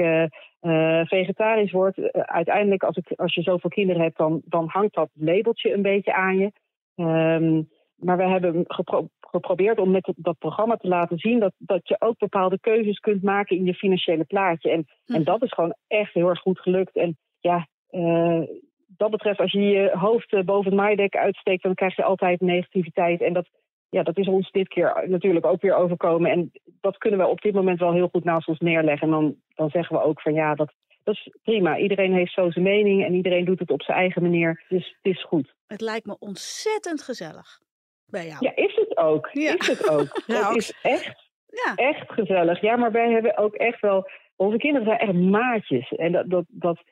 [1.08, 2.12] vegetarisch word.
[2.12, 6.14] Uiteindelijk, als, ik, als je zoveel kinderen hebt, dan, dan hangt dat labeltje een beetje
[6.14, 6.52] aan je.
[6.94, 7.62] Ehm,
[7.96, 11.96] maar we hebben gepro- geprobeerd om met dat programma te laten zien dat, dat je
[11.98, 14.70] ook bepaalde keuzes kunt maken in je financiële plaatje.
[14.70, 16.96] En, en dat is gewoon echt heel erg goed gelukt.
[16.96, 18.42] En ja, eh,
[18.86, 22.40] dat betreft, als je je hoofd eh, boven het maaidek uitsteekt, dan krijg je altijd
[22.40, 23.20] negativiteit.
[23.20, 23.48] En dat,
[23.88, 26.30] ja, dat is ons dit keer natuurlijk ook weer overkomen.
[26.30, 29.06] En dat kunnen we op dit moment wel heel goed naast ons neerleggen.
[29.06, 31.78] En dan, dan zeggen we ook van ja, dat, dat is prima.
[31.78, 34.64] Iedereen heeft zo zijn mening en iedereen doet het op zijn eigen manier.
[34.68, 35.54] Dus het is goed.
[35.66, 37.64] Het lijkt me ontzettend gezellig
[38.06, 38.36] bij jou.
[38.40, 39.28] Ja, is het ook.
[39.32, 39.54] Ja.
[39.58, 40.22] Is het ook.
[40.26, 41.74] Ja, het ook- is echt, Ja.
[41.74, 42.60] echt gezellig.
[42.60, 44.08] Ja, maar wij hebben ook echt wel...
[44.36, 45.88] Onze kinderen zijn echt maatjes.
[45.92, 46.82] En dat, dat, dat,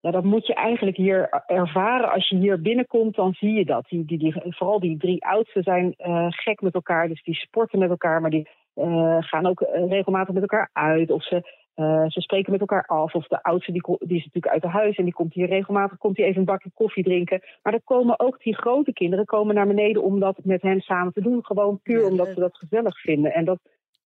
[0.00, 2.10] ja, dat moet je eigenlijk hier ervaren.
[2.12, 3.88] Als je hier binnenkomt, dan zie je dat.
[3.88, 7.08] Die, die, die, vooral die drie oudsten zijn eh, gek met elkaar.
[7.08, 11.10] Dus die sporten met elkaar, maar die eh, gaan ook eh, regelmatig met elkaar uit.
[11.10, 11.42] Of ze,
[11.78, 13.14] eh, ze spreken met elkaar af.
[13.14, 16.16] Of de oudste, die, is natuurlijk uit de huis en die komt hier regelmatig komt
[16.16, 17.42] hier even een bakje koffie drinken.
[17.62, 21.12] Maar er komen ook die grote kinderen komen naar beneden om dat met hen samen
[21.12, 21.44] te doen.
[21.44, 23.32] Gewoon puur omdat ze dat gezellig vinden.
[23.32, 23.58] En, dat,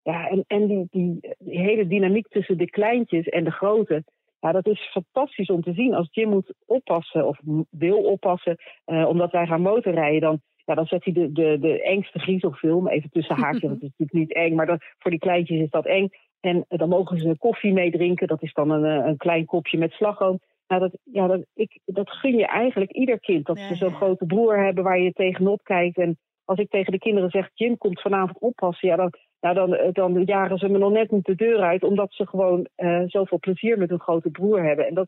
[0.04, 4.04] ja, en, en die, die, die hele dynamiek tussen de kleintjes en de grote.
[4.40, 5.94] Ja, dat is fantastisch om te zien.
[5.94, 10.86] Als Jim moet oppassen of wil oppassen, eh, omdat wij gaan motorrijden, dan, ja, dan
[10.86, 14.38] zet hij de, de, de engste griezelfilm, even tussen haakjes, want het is natuurlijk niet
[14.38, 16.10] eng, maar dat, voor die kleintjes is dat eng.
[16.40, 19.92] En dan mogen ze koffie meedrinken, dat is dan een, eh, een klein kopje met
[19.92, 20.40] slagroom.
[20.68, 23.90] Nou, dat, ja, dat, ik, dat gun je eigenlijk ieder kind, dat Ja, ze zo'n
[23.90, 23.96] ja.
[23.96, 25.98] grote broer hebben waar je tegenop kijkt.
[25.98, 29.76] En als ik tegen de kinderen zeg, Jim komt vanavond oppassen, ja, dan, nou, dan,
[29.76, 33.02] eh, dan jagen ze me nog net niet de deur uit, omdat ze gewoon eh,
[33.06, 34.88] zoveel plezier met hun grote broer hebben.
[34.88, 35.08] En dat,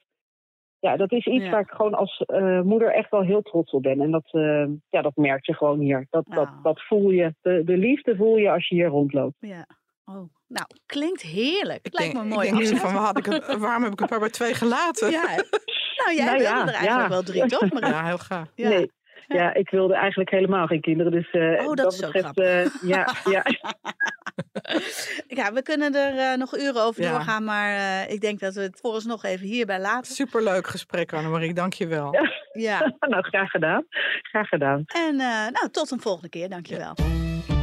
[0.80, 1.50] ja, dat is iets Ja.
[1.52, 4.02] waar ik gewoon als eh, moeder echt wel heel trots op ben.
[4.02, 6.08] En dat, eh, ja, dat merk je gewoon hier.
[6.10, 6.62] Dat, dat, Nou.
[6.64, 7.36] dat voel je.
[7.42, 9.36] De, de liefde voel je als je hier rondloopt.
[9.40, 9.66] Ja.
[10.06, 10.16] Oh,
[10.48, 11.80] nou, klinkt heerlijk.
[11.86, 12.50] Ik lijkt denk, me ik mooi.
[12.50, 12.82] denk afsluit.
[12.82, 15.10] van, had ik het, waarom heb ik het maar bij twee gelaten?
[15.18, 15.24] Ja.
[16.06, 17.10] Nou, jij Nou wilde ja, er eigenlijk ja.
[17.10, 17.72] wel drie, toch?
[17.72, 17.90] Marie?
[17.90, 18.52] Ja, heel gaaf.
[18.56, 18.70] Ja.
[18.70, 18.92] Nee.
[19.28, 19.54] Ja.
[19.54, 21.12] ik wilde eigenlijk helemaal geen kinderen.
[21.12, 23.44] Dus eh Oh, dat is betreft, eh, ja, ja.
[25.28, 27.12] Ja, we kunnen er eh, nog uren over Ja.
[27.12, 30.14] doorgaan, maar eh, ik denk dat we het vooralsnog even hierbij laten.
[30.14, 31.54] Superleuk gesprek, Annemarie.
[31.54, 32.14] Dank je wel.
[32.14, 32.32] Ja.
[32.52, 33.86] Ja, nou, graag gedaan.
[34.22, 34.84] Graag gedaan.
[34.86, 36.94] en eh, nou, tot een volgende keer, dankjewel.
[36.98, 37.56] Ja,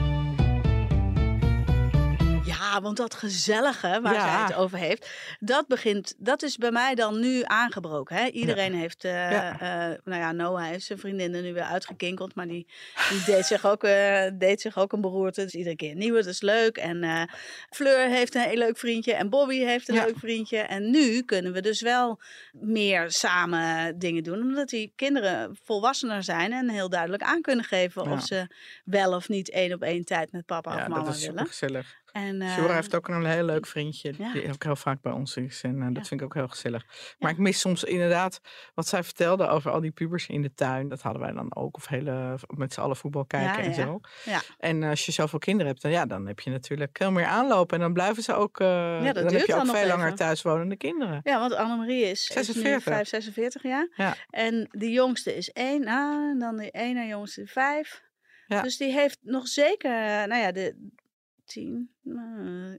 [2.83, 4.21] want dat gezellige waar Ja.
[4.37, 8.17] zij het over heeft, dat begint, dat is bij mij dan nu aangebroken.
[8.17, 8.27] Hè?
[8.27, 9.53] Iedereen heeft, eh, Ja.
[9.61, 12.67] eh, nou ja, Noah heeft zijn vriendinnen nu weer uitgekinkeld, maar die,
[13.11, 15.43] die deed, zich ook, eh, deed zich ook een beroerte.
[15.43, 16.77] Dus iedere keer nieuwe, dat is leuk.
[16.77, 17.29] En
[17.71, 20.05] Fleur heeft een heel leuk vriendje en Bobby heeft een Ja.
[20.05, 20.59] leuk vriendje.
[20.59, 22.21] En nu kunnen we dus wel
[22.53, 28.05] meer samen dingen doen, omdat die kinderen volwassener zijn en heel duidelijk aan kunnen geven
[28.05, 28.12] Ja.
[28.12, 28.47] of ze
[28.85, 31.33] wel of niet één op één tijd met papa Ja, of mama dat is willen.
[31.38, 32.03] super gezellig.
[32.14, 34.33] En, eh, Shura heeft ook een heel leuk vriendje, ja.
[34.33, 35.62] die ook heel vaak bij ons is.
[35.62, 36.05] En eh, dat Ja.
[36.05, 36.87] vind ik ook heel gezellig.
[37.18, 38.40] Maar ik mis soms inderdaad
[38.74, 40.88] wat zij vertelde over al die pubers in de tuin.
[40.88, 41.77] Dat hadden wij dan ook.
[41.77, 43.74] Of hele, met z'n allen voetbal kijken Ja, en ja.
[43.74, 44.00] zo.
[44.24, 44.40] Ja.
[44.59, 47.72] En als je zoveel kinderen hebt, dan, ja, dan heb je natuurlijk veel meer aanloop.
[47.72, 50.77] En dan blijven ze ook, eh, dat dan heb je dan ook veel langer thuiswonende
[50.77, 51.20] kinderen.
[51.24, 52.83] Ja, want Annemarie is, is nu 46.
[52.83, 53.88] 5, 46 jaar.
[53.96, 54.14] Ja.
[54.31, 55.87] En die jongste is 1.
[55.88, 58.03] Ah, en dan die ene jongste 5.
[58.46, 58.62] Ja.
[58.62, 60.90] Dus die heeft nog zeker, eh, nou ja, de
[61.55, 61.90] 10,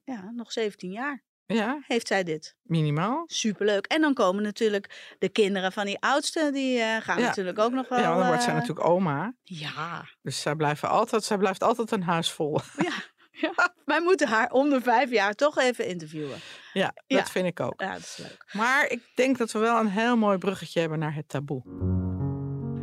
[0.06, 2.56] ja, nog 17 jaar Ja, heeft zij dit.
[2.62, 3.24] minimaal.
[3.26, 3.86] Superleuk.
[3.86, 7.26] En dan komen natuurlijk de kinderen van die oudste, die eh, gaan Ja.
[7.26, 8.00] natuurlijk ook nog wel.
[8.00, 9.34] ja, dan wordt zij eh, natuurlijk oma.
[9.44, 12.60] Ja, Dus zij, blijven altijd, zij blijft altijd een huis vol.
[12.78, 12.94] ja.
[13.32, 13.74] ja.
[13.86, 16.38] Wij moeten haar om de vijf jaar toch even interviewen.
[16.74, 17.26] Ja, dat Ja.
[17.26, 17.82] vind ik ook.
[17.82, 18.46] Ja, dat is leuk.
[18.54, 21.62] Maar ik denk dat we wel een heel mooi bruggetje hebben naar het taboe.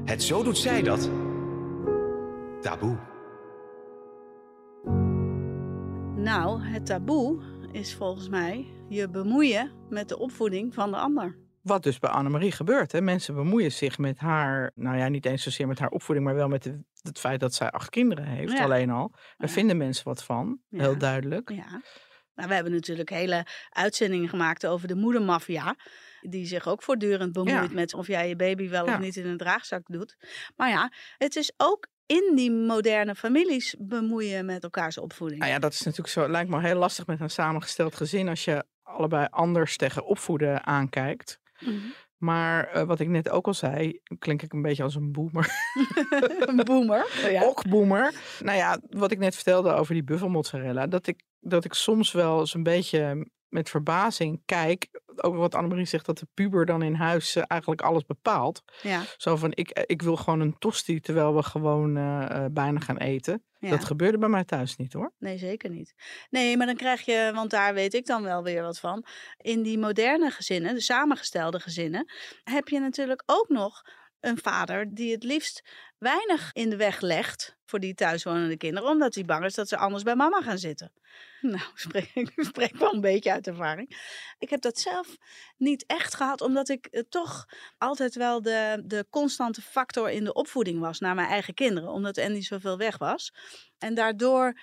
[0.04, 1.10] Het zo doet zij dat.
[2.60, 2.98] Taboe.
[6.22, 11.36] Nou, het taboe is volgens mij je bemoeien met de opvoeding van de ander.
[11.62, 12.92] Wat dus bij Annemarie gebeurt.
[12.92, 13.00] Hè?
[13.00, 16.48] Mensen bemoeien zich met haar, nou ja, niet eens zozeer met haar opvoeding, maar wel
[16.48, 18.64] met de- het feit dat zij acht kinderen heeft, Ja.
[18.64, 19.08] alleen al.
[19.10, 19.48] Daar Ja.
[19.48, 20.78] vinden mensen wat van, Ja.
[20.78, 21.50] heel duidelijk.
[21.50, 21.82] Ja.
[22.34, 25.76] Nou, we hebben natuurlijk hele uitzendingen gemaakt over de moedermafia.
[26.20, 29.36] Die zich ook voortdurend bemoeit met of jij je baby wel of niet in een
[29.36, 30.16] draagzak doet.
[30.56, 35.40] Maar ja, het is ook in die moderne families bemoeien met elkaars opvoeding.
[35.40, 38.44] Nou ja, dat is natuurlijk zo, lijkt me heel lastig met een samengesteld gezin als
[38.44, 41.38] je allebei anders tegen opvoeden aankijkt.
[41.60, 41.76] Mhm.
[42.16, 45.50] Maar eh, wat ik net ook al zei, klink ik een beetje als een boomer.
[46.46, 47.06] een boomer.
[47.30, 47.42] Ja.
[47.42, 48.14] Ook boomer.
[48.40, 50.86] Nou ja, wat ik net vertelde over die buffelmozzarella.
[50.86, 54.88] Dat ik, dat ik soms wel eens een beetje met verbazing kijk.
[55.16, 58.62] Ook wat Annemarie zegt, dat de puber dan in huis eh, eigenlijk alles bepaalt.
[58.82, 62.80] Ja, Zo van, ik, eh, ik wil gewoon een tosti terwijl we gewoon eh, bijna
[62.80, 63.44] gaan eten.
[63.58, 63.70] ja.
[63.70, 65.12] Dat gebeurde bij mij thuis niet hoor.
[65.18, 65.94] Nee, zeker niet.
[66.30, 69.04] Nee, maar dan krijg je, want daar weet ik dan wel weer wat van.
[69.36, 72.12] In die moderne gezinnen, de samengestelde gezinnen,
[72.44, 73.82] heb je natuurlijk ook nog
[74.20, 75.62] een vader die het liefst
[76.02, 79.76] weinig in de weg legt voor die thuiswonende kinderen, omdat hij bang is dat ze
[79.76, 80.92] anders bij mama gaan zitten.
[81.40, 83.96] Nou, spreek, ik spreek wel een beetje uit ervaring.
[84.38, 85.16] Ik heb dat zelf
[85.56, 90.32] niet echt gehad, omdat ik eh, toch altijd wel de, de constante factor in de
[90.32, 93.34] opvoeding was naar mijn eigen kinderen, omdat Andy zoveel weg was.
[93.78, 94.60] En daardoor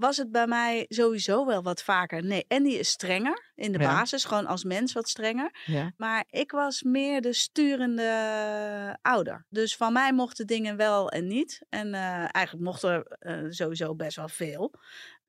[0.00, 2.24] was het bij mij sowieso wel wat vaker.
[2.24, 3.86] Nee, Andy is strenger in de Ja.
[3.94, 5.50] basis, gewoon als mens wat strenger.
[5.66, 5.92] Ja.
[5.96, 9.46] Maar ik was meer de sturende ouder.
[9.48, 11.60] Dus van mij mochten dingen wel en niet.
[11.68, 12.00] En eh,
[12.34, 14.74] eigenlijk mocht er eh, sowieso best wel veel.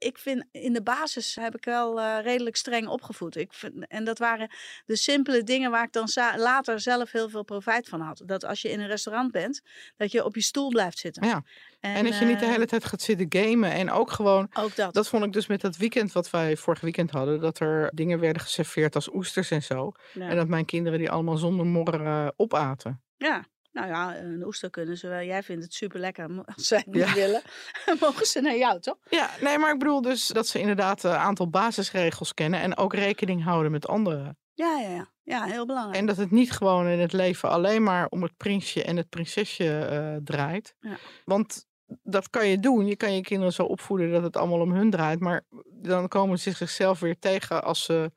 [0.03, 3.35] Ik vind in de basis heb ik wel eh, redelijk streng opgevoed.
[3.35, 4.49] Ik vind, en dat waren
[4.85, 8.21] de simpele dingen waar ik dan later zelf heel veel profijt van had.
[8.25, 9.61] Dat als je in een restaurant bent,
[9.97, 11.27] dat je op je stoel blijft zitten.
[11.27, 11.43] Ja.
[11.79, 13.71] En, dat je niet de eh, hele tijd gaat zitten gamen.
[13.71, 14.93] En ook gewoon, Ook dat.
[14.93, 17.39] dat vond ik dus met dat weekend wat wij vorig weekend hadden.
[17.39, 19.91] Dat er dingen werden geserveerd als oesters en zo.
[20.13, 20.29] ja.
[20.29, 23.01] En dat mijn kinderen die allemaal zonder morren eh, opaten.
[23.17, 25.21] Ja, nou ja, een oester kunnen ze wel.
[25.21, 26.29] Jij vindt het super lekker.
[26.55, 27.13] Als zij het niet Ja.
[27.13, 27.41] willen,
[28.01, 28.97] mogen ze naar jou, toch?
[29.09, 32.59] Ja, nee, maar ik bedoel dus dat ze inderdaad een aantal basisregels kennen.
[32.59, 34.37] En ook rekening houden met anderen.
[34.53, 35.09] Ja, ja, ja.
[35.23, 35.97] Ja, heel belangrijk.
[35.97, 39.09] En dat het niet gewoon in het leven alleen maar om het prinsje en het
[39.09, 40.75] prinsesje eh, draait.
[40.79, 40.97] Ja.
[41.25, 41.65] Want
[42.03, 42.85] dat kan je doen.
[42.87, 45.19] Je kan je kinderen zo opvoeden dat het allemaal om hun draait.
[45.19, 48.11] Maar dan komen ze zichzelf weer tegen als ze,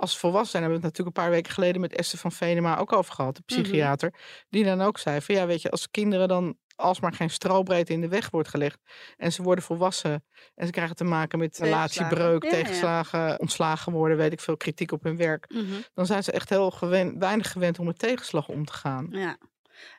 [0.00, 0.62] als ze volwassen zijn.
[0.62, 3.14] Daar hebben we het natuurlijk een paar weken geleden met Esther van Venema ook over
[3.14, 3.36] gehad.
[3.36, 3.62] De Mhm.
[3.62, 4.14] psychiater.
[4.48, 8.00] Die dan ook zei van ja, weet je, als kinderen dan alsmaar geen strobreedte in
[8.00, 8.78] de weg wordt gelegd.
[9.16, 10.24] En ze worden volwassen.
[10.54, 12.54] En ze krijgen te maken met relatiebreuk, Ja, ja.
[12.56, 15.64] tegenslagen, ontslagen worden, weet ik veel, kritiek op hun werk Mhm.
[15.94, 19.06] dan zijn ze echt heel gewen- weinig gewend om met tegenslag om te gaan.
[19.10, 19.36] Ja.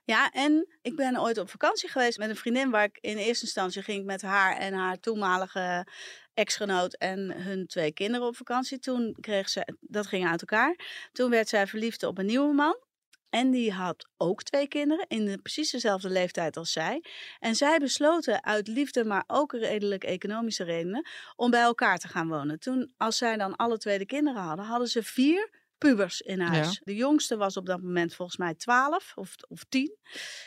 [0.06, 3.46] Ja, en ik ben ooit op vakantie geweest met een vriendin waar ik in eerste
[3.46, 5.88] instantie ging met haar en haar toenmalige
[6.34, 8.80] ex-genoot en hun twee kinderen op vakantie.
[8.80, 10.76] Toen kreeg ze, dat ging uit elkaar.
[11.12, 12.90] Toen werd zij verliefd op een nieuwe man.
[13.30, 17.04] En die had ook twee kinderen in de, precies dezelfde leeftijd als zij.
[17.40, 22.28] En zij besloten uit liefde, maar ook redelijk economische redenen, om bij elkaar te gaan
[22.28, 22.60] wonen.
[22.60, 26.82] Toen, als zij dan alle twee de kinderen hadden, hadden ze vier pubers in huis.
[26.84, 29.98] De jongste was op dat moment volgens mij 12 of, of 10.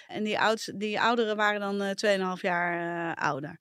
[0.06, 3.60] En die, oudste, die ouderen waren dan eh 2,5 jaar eh, ouder.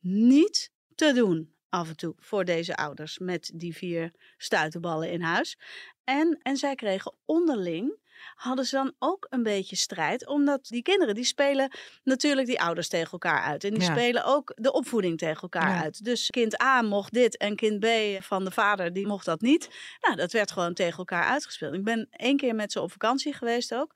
[0.00, 5.58] Niet te doen af en toe voor deze ouders met die vier stuitenballen in huis.
[6.04, 7.98] En, en zij kregen onderling
[8.34, 10.26] hadden ze dan ook een beetje strijd.
[10.26, 11.70] Omdat die kinderen, die spelen
[12.02, 13.64] natuurlijk die ouders tegen elkaar uit.
[13.64, 13.90] En die Ja.
[13.92, 15.82] spelen ook de opvoeding tegen elkaar Ja.
[15.82, 16.04] uit.
[16.04, 17.86] Dus kind A mocht dit en kind B
[18.24, 19.68] van de vader, die mocht dat niet.
[20.00, 21.74] Nou, dat werd gewoon tegen elkaar uitgespeeld.
[21.74, 23.92] Ik ben één keer met ze op vakantie geweest ook.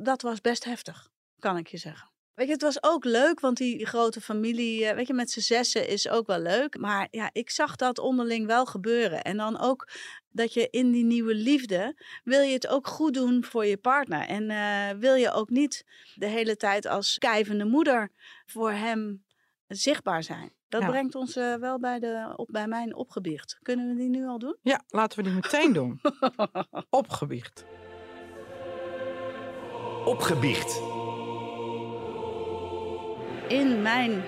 [0.00, 2.09] Dat was best heftig, kan ik je zeggen.
[2.34, 5.40] Weet je, het was ook leuk, want die grote familie, eh, weet je, met z'n
[5.40, 6.78] zessen is ook wel leuk.
[6.78, 9.22] Maar ja, ik zag dat onderling wel gebeuren.
[9.22, 9.88] En dan ook
[10.30, 14.26] dat je in die nieuwe liefde, wil je het ook goed doen voor je partner.
[14.26, 18.10] En eh, wil je ook niet de hele tijd als kijvende moeder
[18.46, 19.24] voor hem
[19.68, 20.52] zichtbaar zijn.
[20.68, 20.88] Dat Ja.
[20.88, 23.58] brengt ons eh, wel bij, de, op, bij mijn opgebiecht.
[23.62, 24.56] Kunnen we die nu al doen?
[24.62, 26.00] Ja, laten we die meteen doen.
[26.90, 27.64] Opgebiecht.
[30.04, 30.89] Opgebiecht.
[33.50, 34.22] In mijn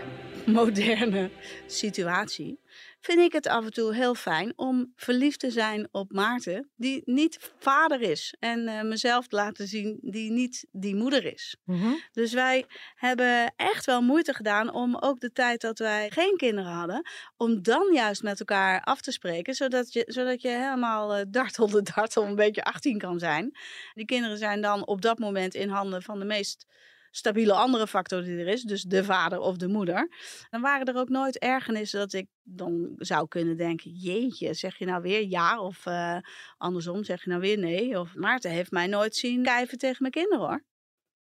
[0.47, 1.31] moderne
[1.67, 2.61] situatie
[3.01, 7.03] vind ik het af en toe heel fijn om verliefd te zijn op Maarten, die
[7.05, 8.35] niet vader is.
[8.39, 11.57] En eh, mezelf te laten zien die niet die moeder is.
[11.65, 11.93] Mhm.
[12.13, 16.73] Dus wij hebben echt wel moeite gedaan om ook de tijd dat wij geen kinderen
[16.73, 21.25] hadden, om dan juist met elkaar af te spreken, zodat je, zodat je helemaal eh,
[21.29, 23.57] dartel de dartel een beetje 18 kan zijn.
[23.95, 26.67] Die kinderen zijn dan op dat moment in handen van de meest
[27.15, 30.09] stabiele andere factor die er is, dus de vader of de moeder.
[30.51, 34.85] Dan waren er ook nooit ergernissen dat ik dan zou kunnen denken, jeetje, zeg je
[34.85, 36.17] nou weer ja of eh,
[36.57, 37.99] andersom zeg je nou weer nee.
[37.99, 40.65] Of Maarten heeft mij nooit zien kijven tegen mijn kinderen hoor.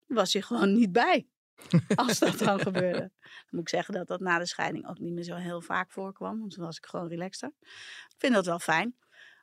[0.07, 1.27] Was hij gewoon niet bij.
[1.95, 2.99] Als dat dan gebeurde.
[2.99, 5.93] Dan moet ik zeggen dat dat na de scheiding ook niet meer zo heel vaak
[5.93, 6.39] voorkwam.
[6.39, 7.53] Want toen was ik gewoon relaxter.
[7.61, 8.97] Ik vind dat wel fijn.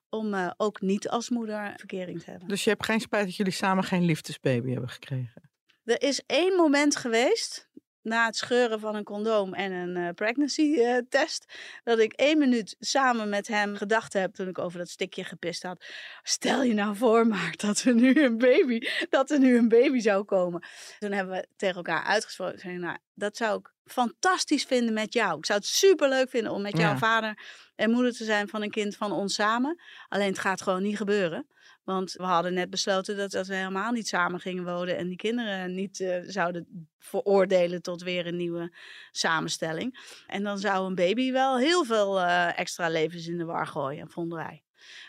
[0.09, 2.47] Om eh, ook niet als moeder verkering te hebben.
[2.47, 5.50] Dus je hebt geen spijt dat jullie samen geen liefdesbaby hebben gekregen.
[5.91, 7.69] Er is één moment geweest,
[8.01, 12.37] na het scheuren van een condoom en een eh, pregnancy eh, test, dat ik één
[12.37, 15.85] minuut samen met hem gedacht heb toen ik over dat stikje gepist had.
[16.23, 19.99] Stel je nou voor, Maart, dat er nu een baby, dat er nu een baby
[19.99, 20.63] zou komen.
[20.99, 22.59] Toen hebben we tegen elkaar uitgesproken.
[22.59, 25.37] Zei, nou, dat zou ik fantastisch vinden met jou.
[25.37, 26.97] Ik zou het super leuk vinden om met jouw Ja.
[26.97, 27.43] vader
[27.75, 29.81] en moeder te zijn van een kind van ons samen.
[30.07, 31.47] Alleen het gaat gewoon niet gebeuren.
[31.83, 35.17] Want we hadden net besloten dat, dat we helemaal niet samen gingen wonen en die
[35.17, 38.73] kinderen niet eh, zouden veroordelen tot weer een nieuwe
[39.11, 39.99] samenstelling.
[40.27, 44.09] En dan zou een baby wel heel veel eh, extra levens in de war gooien,
[44.09, 44.63] vonden wij.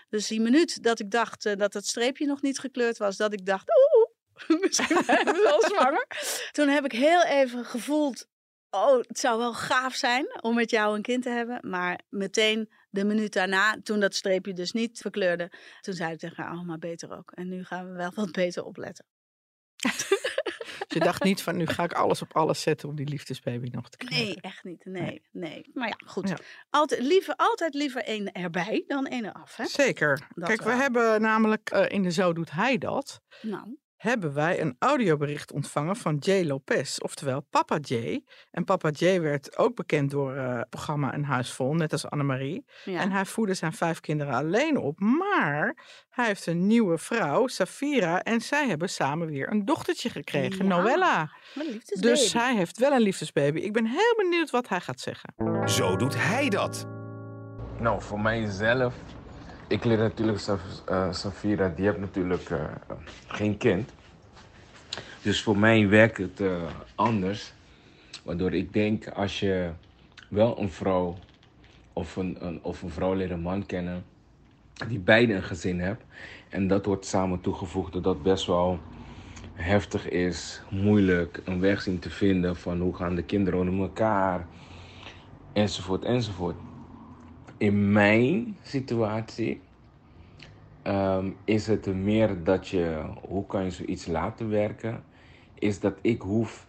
[0.09, 3.33] Dus die minuut dat ik dacht eh, dat het streepje nog niet gekleurd was, dat
[3.33, 4.11] ik dacht, oeh,
[4.61, 6.07] Misschien ben ik wel zwanger.
[6.53, 8.27] Toen heb ik heel even gevoeld,
[8.73, 11.71] oh, het zou wel gaaf zijn om met jou een kind te hebben.
[11.71, 16.45] Maar meteen de minuut daarna, toen dat streepje dus niet verkleurde, toen zei ik tegen
[16.45, 17.31] haar, oh, maar beter ook.
[17.31, 19.07] En nu gaan we wel wat beter opletten.
[20.93, 23.69] Dus je dacht niet van nu ga ik alles op alles zetten om die liefdesbaby
[23.69, 24.27] nog te krijgen.
[24.27, 24.85] Nee, echt niet.
[24.85, 25.71] Nee, nee.
[25.75, 26.29] Maar ja, goed.
[26.29, 26.37] Ja.
[26.71, 29.57] Altijd, liever, altijd liever één erbij dan één eraf.
[29.57, 29.67] Hè?
[29.67, 30.29] Zeker.
[30.35, 34.61] Dat Kijk, we hebben namelijk eh, in de Zo Doet Hij Dat, Nou, hebben wij
[34.61, 38.25] een audiobericht ontvangen van Jay Lopez, oftewel Papa Jay.
[38.51, 42.11] En Papa Jay werd ook bekend door eh, het programma Een Huis Vol, net als
[42.11, 42.65] Annemarie.
[42.85, 43.01] ja.
[43.01, 45.01] En hij voedde zijn vijf kinderen alleen op.
[45.01, 45.77] Maar
[46.11, 48.23] hij heeft een nieuwe vrouw, Safira.
[48.23, 51.31] En zij hebben samen weer een dochtertje gekregen, Ja, Noella.
[52.01, 53.59] Dus hij heeft wel een liefdesbaby.
[53.61, 55.35] Ik ben heel benieuwd wat hij gaat zeggen.
[55.69, 56.87] Zo doet hij dat.
[57.81, 58.95] Nou, voor mijzelf,
[59.73, 62.65] ik leer natuurlijk Saf- eh, Safira, die heeft natuurlijk eh,
[63.27, 63.93] geen kind.
[65.23, 66.63] Dus voor mij werkt het eh,
[66.95, 67.53] anders.
[68.23, 69.71] Waardoor ik denk, als je
[70.29, 71.19] wel een vrouw
[71.93, 74.05] of een, een, of een vrouw leert een man kennen,
[74.89, 76.05] die beide een gezin hebt.
[76.49, 78.81] En dat wordt samen toegevoegd, dat dat best wel
[79.53, 84.49] heftig is, moeilijk, een weg zien te vinden van hoe gaan de kinderen onder elkaar,
[85.53, 86.57] enzovoort, enzovoort
[87.63, 89.61] in mijn situatie
[90.83, 95.03] ehm, is het meer dat je, hoe kan je zoiets laten werken,
[95.55, 96.67] is dat ik hoef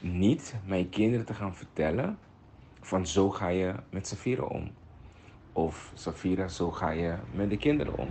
[0.00, 2.18] niet mijn kinderen te gaan vertellen
[2.80, 4.70] van zo ga je met Safira om.
[5.52, 8.08] Of Safira, zo ga je met de kinderen om.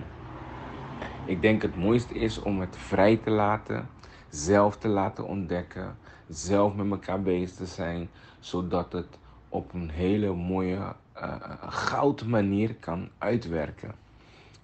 [1.26, 3.88] Ik denk het mooiste is om het vrij te laten,
[4.30, 5.98] zelf te laten ontdekken,
[6.30, 9.20] zelf met elkaar bezig te zijn, zodat het
[9.52, 11.36] op een hele mooie, eh
[11.68, 13.96] goud manier kan uitwerken.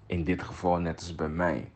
[0.06, 1.70] In dit geval net als bij mij.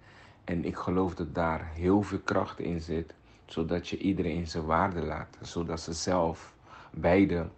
[0.45, 3.15] En ik geloof dat daar heel veel kracht in zit,
[3.47, 6.55] zodat je iedereen zijn waarde laat, zodat ze zelf
[6.91, 7.49] beide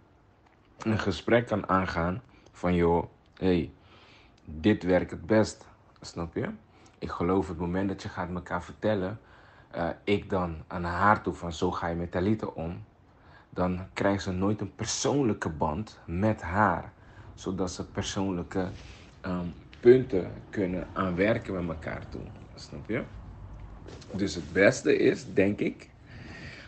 [0.77, 3.71] een gesprek kan aangaan van joh, hey,
[4.45, 5.67] dit werkt het best,
[6.01, 6.49] snap je?
[6.99, 9.19] Ik geloof het moment dat je gaat elkaar vertellen,
[9.71, 12.83] eh, ik dan aan haar toe van zo ga je met Talita om,
[13.55, 16.93] dan krijgt ze nooit een persoonlijke band met haar,
[17.33, 18.69] zodat ze persoonlijke
[19.21, 19.45] ehm,
[19.79, 22.21] punten kunnen aanwerken met elkaar toe,
[22.55, 23.03] snap je?
[24.11, 25.89] Dus het beste is, denk ik,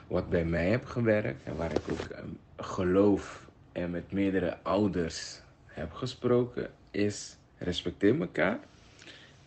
[0.08, 5.42] wat bij mij heb gewerkt en waar ik ook ehm, geloof en met meerdere ouders
[5.66, 8.60] heb gesproken, is respecteer elkaar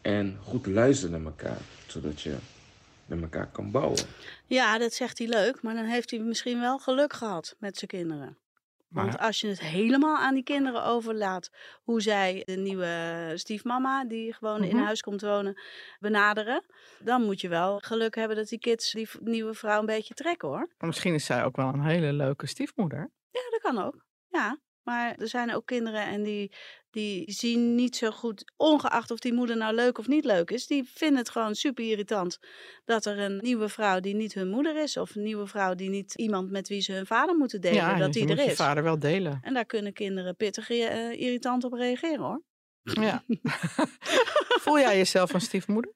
[0.00, 2.36] en goed luisteren naar elkaar, zodat je
[3.10, 3.98] met elkaar kan bouwen.
[4.46, 7.90] Ja, dat zegt hij leuk, maar dan heeft hij misschien wel geluk gehad met zijn
[7.90, 8.38] kinderen.
[8.88, 11.50] Want Maar als je het helemaal aan die kinderen overlaat,
[11.82, 14.84] hoe zij de nieuwe stiefmama, die gewoon in Mhm.
[14.84, 15.60] huis komt wonen,
[15.98, 16.64] benaderen,
[16.98, 20.48] dan moet je wel geluk hebben dat die kids die nieuwe vrouw een beetje trekken
[20.48, 20.68] hoor.
[20.78, 23.10] misschien is zij ook wel een hele leuke stiefmoeder.
[23.30, 24.04] Ja, dat kan ook.
[24.28, 24.58] Ja,
[24.90, 26.52] maar er zijn ook kinderen en die,
[26.90, 30.66] die zien niet zo goed, ongeacht of die moeder nou leuk of niet leuk is,
[30.66, 32.38] die vinden het gewoon super irritant
[32.84, 35.88] dat er een nieuwe vrouw die niet hun moeder is, of een nieuwe vrouw die
[35.88, 38.44] niet iemand met wie ze hun vader moeten delen, ja, dat je die moet er
[38.44, 38.56] je is.
[38.56, 39.38] vader wel delen.
[39.42, 42.42] En daar kunnen kinderen pittig eh, irritant op reageren hoor.
[42.82, 43.24] Ja.
[44.64, 45.92] Voel jij jezelf een stiefmoeder?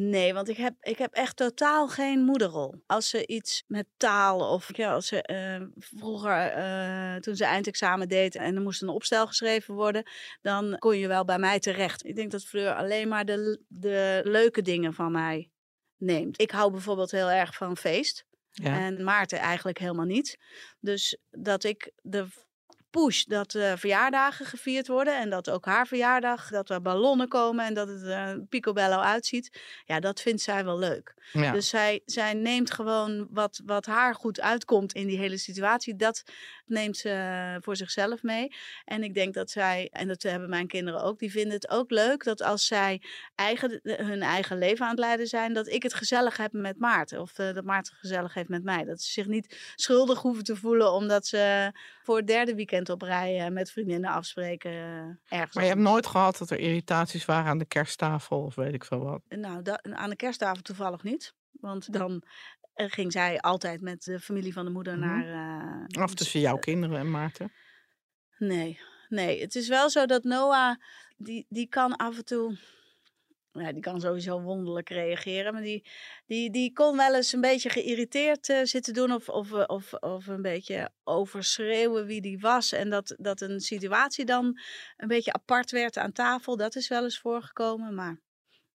[0.00, 2.82] Nee, want ik heb, ik heb echt totaal geen moederrol.
[2.86, 8.08] Als ze iets met taal of ja, als ze eh, vroeger, eh, toen ze eindexamen
[8.08, 10.10] deed en er moest een opstel geschreven worden,
[10.42, 12.04] dan kon je wel bij mij terecht.
[12.04, 15.50] Ik denk dat Fleur alleen maar de, de leuke dingen van mij
[15.96, 16.40] neemt.
[16.40, 18.24] Ik hou bijvoorbeeld heel erg van feest.
[18.50, 18.78] Ja.
[18.78, 20.38] En Maarten eigenlijk helemaal niet.
[20.80, 22.26] Dus dat ik de
[22.90, 27.64] push dat uh, verjaardagen gevierd worden en dat ook haar verjaardag, dat er ballonnen komen
[27.64, 29.60] en dat het er uh, picobello uitziet.
[29.84, 31.14] Ja, dat vindt zij wel leuk.
[31.32, 31.52] Ja.
[31.52, 35.96] Dus zij, zij neemt gewoon wat, wat haar goed uitkomt in die hele situatie.
[35.96, 36.22] Dat
[36.66, 38.54] neemt ze voor zichzelf mee.
[38.84, 41.90] En ik denk dat zij, en dat hebben mijn kinderen ook, die vinden het ook
[41.90, 43.02] leuk dat als zij
[43.34, 47.20] eigen, hun eigen leven aan het leiden zijn, dat ik het gezellig heb met Maarten.
[47.20, 48.84] Of uh, dat Maarten het gezellig heeft met mij.
[48.84, 51.72] Dat ze zich niet schuldig hoeven te voelen omdat ze
[52.02, 54.70] voor het derde weekend op rij uh, met vriendinnen afspreken
[55.28, 55.54] ergens.
[55.54, 58.84] Maar je hebt nooit gehad dat er irritaties waren aan de kersttafel of weet ik
[58.84, 59.22] veel wat?
[59.28, 61.34] Nou, da- aan de kersttafel toevallig niet.
[61.52, 62.22] Want dan
[62.74, 65.06] ging zij altijd met de familie van de moeder Mhm.
[65.08, 65.26] naar.
[65.96, 67.52] uh, Of tussen jouw kinderen en Maarten?
[68.38, 69.40] Nee, nee.
[69.40, 70.76] Het is wel zo dat Noah,
[71.16, 72.56] die, die kan af en toe.
[73.60, 75.52] Ja, die kan sowieso wonderlijk reageren.
[75.52, 75.88] Maar die,
[76.26, 79.12] die, die kon wel eens een beetje geïrriteerd uh, zitten doen.
[79.12, 82.72] Of, of, of, of een beetje overschreeuwen wie die was.
[82.72, 84.60] En dat, dat een situatie dan
[84.96, 86.56] een beetje apart werd aan tafel.
[86.56, 87.94] Dat is wel eens voorgekomen.
[87.94, 88.20] Maar,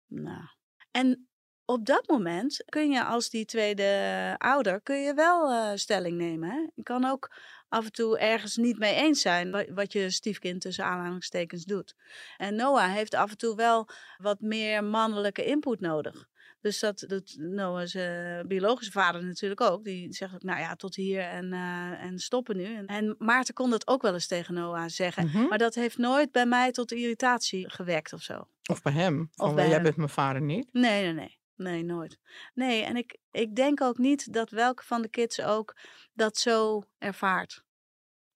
[0.08, 0.44] nou.
[0.92, 1.28] En
[1.66, 6.50] op dat moment kun je als die tweede ouder kun je wel eh, stelling nemen.
[6.50, 6.68] Hè?
[6.74, 7.36] Je kan ook
[7.74, 11.96] af en toe ergens niet mee eens zijn wa- wat je stiefkind tussen aanhalingstekens doet.
[12.38, 16.28] En Noah heeft af en toe wel wat meer mannelijke input nodig.
[16.62, 19.84] Dus dat doet Noah's eh, biologische vader natuurlijk ook.
[19.84, 22.76] Die zegt ook, nou ja, tot hier en, eh, en stoppen nu.
[22.76, 25.26] En, en Maarten kon dat ook wel eens tegen Noah zeggen.
[25.26, 25.48] Mhm.
[25.48, 28.48] Maar dat heeft nooit bij mij tot irritatie gewekt of zo.
[28.70, 29.30] Of bij hem.
[29.32, 29.84] Van, bij jij hem.
[29.84, 30.70] bent mijn vader niet.
[30.74, 31.42] Nee, nee, nee.
[31.56, 32.18] Nee, nooit.
[32.54, 35.76] Nee, en ik, ik denk ook niet dat welke van de kids ook
[36.14, 37.63] dat zo ervaart.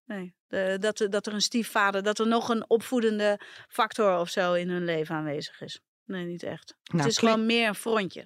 [0.08, 4.30] Nee, de, dat, er- dat er een stiefvader, dat er nog een opvoedende factor of
[4.30, 5.80] zo in hun leven aanwezig is.
[6.06, 6.76] Nee, niet echt.
[6.84, 8.24] Nou, het is klink- gewoon meer een frontje.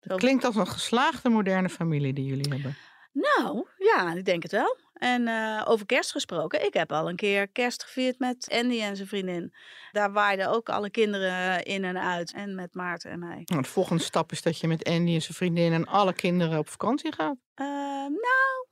[0.00, 0.16] Ja.
[0.16, 2.76] Klinkt als een geslaagde moderne familie die jullie hebben.
[3.12, 4.78] Nou, ja, ik denk het wel.
[4.92, 8.96] En eh, over kerst gesproken, ik heb al een keer kerst gevierd met Andy en
[8.96, 9.54] zijn vriendin.
[9.92, 12.32] Daar waaiden ook alle kinderen in en uit.
[12.32, 13.42] En met Maarten en mij.
[13.44, 16.58] Nou, de volgende stap is dat je met Andy en zijn vriendin en alle kinderen
[16.58, 17.36] op vakantie gaat.
[17.54, 17.66] Eh,
[18.06, 18.66] nou,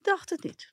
[0.00, 0.72] dacht het niet.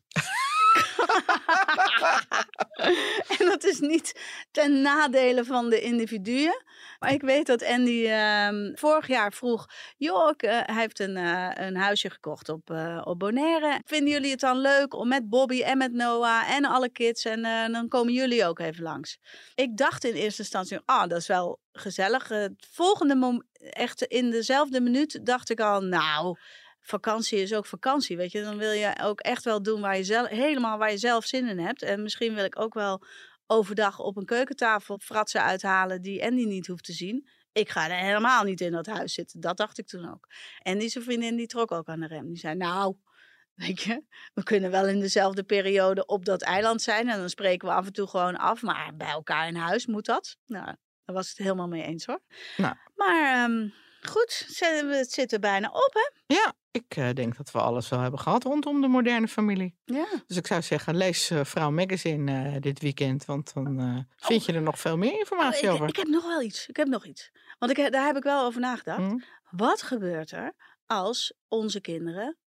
[3.38, 4.20] en dat is niet
[4.52, 6.64] ten nadele van de individuen.
[7.00, 9.68] Maar ik weet dat Andy ehm, vorig jaar vroeg...
[9.98, 13.82] joh, eh, hij heeft een, eh, een huisje gekocht op, eh, op Bonaire.
[13.86, 17.26] Vinden jullie het dan leuk om met Bobby en met Noah en alle kids...
[17.26, 19.18] en dan komen jullie ook even langs.
[19.56, 22.28] Ik dacht in eerste instantie, ah, dat is wel gezellig.
[22.28, 25.82] Het volgende moment, echt in dezelfde minuut, dacht ik al...
[25.82, 26.38] nou,
[26.86, 28.42] vakantie is ook vakantie, weet je.
[28.42, 31.48] Dan wil je ook echt wel doen waar je zelf, helemaal waar je zelf zin
[31.48, 31.82] in hebt.
[31.82, 33.04] En misschien wil ik ook wel
[33.48, 37.30] overdag op een keukentafel fratsen uithalen die Andy niet hoeft te zien.
[37.52, 39.40] Ik ga er helemaal niet in dat huis zitten.
[39.40, 40.28] Dat dacht ik toen ook.
[40.60, 42.28] En die zijn vriendin die trok ook aan de rem.
[42.28, 42.96] Die zei, nou,
[43.66, 47.10] weet je, we kunnen wel in dezelfde periode op dat eiland zijn.
[47.10, 48.62] En dan spreken we af en toe gewoon af.
[48.62, 50.38] Maar bij elkaar in huis moet dat.
[50.46, 50.66] Nou,
[51.06, 52.22] daar was het helemaal mee eens hoor.
[52.58, 52.76] Nou.
[52.96, 53.70] Maar ehm,
[54.08, 54.45] goed,
[54.89, 56.36] het zit er bijna op hè.
[56.36, 59.76] Ja, ik eh, denk dat we alles wel hebben gehad rondom de moderne familie.
[59.86, 60.08] Ja.
[60.28, 63.26] Dus ik zou zeggen, lees eh, Vrouw Magazine eh, dit weekend.
[63.26, 65.88] Want dan eh, vind je er nog veel meer Oh, informatie ik, over.
[65.88, 66.68] ik heb nog wel iets.
[66.68, 67.32] Ik heb nog iets.
[67.60, 68.99] Want ik, daar heb ik wel over nagedacht.
[68.99, 69.20] Hm?
[69.49, 70.53] Wat gebeurt er
[70.86, 72.38] als onze kinderen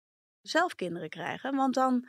[0.42, 1.54] zelf kinderen krijgen?
[1.54, 2.08] Want dan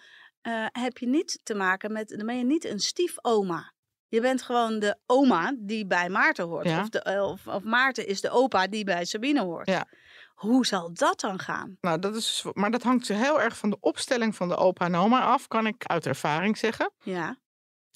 [0.72, 3.74] heb je niet te maken met, dan ben je niet een stiefoma.
[4.10, 6.66] Je bent gewoon de oma die bij Maarten hoort.
[6.66, 6.82] Ja.
[6.82, 9.68] Of, de, eh, of, of Maarten is de opa die bij Sabine hoort.
[9.68, 9.88] Ja.
[10.36, 11.78] Hoe zal dat dan gaan?
[11.82, 14.96] Nou, dat is, maar dat hangt heel erg van de opstelling van de opa en
[14.96, 16.92] oma af, kan ik uit ervaring zeggen.
[17.04, 17.38] Ja.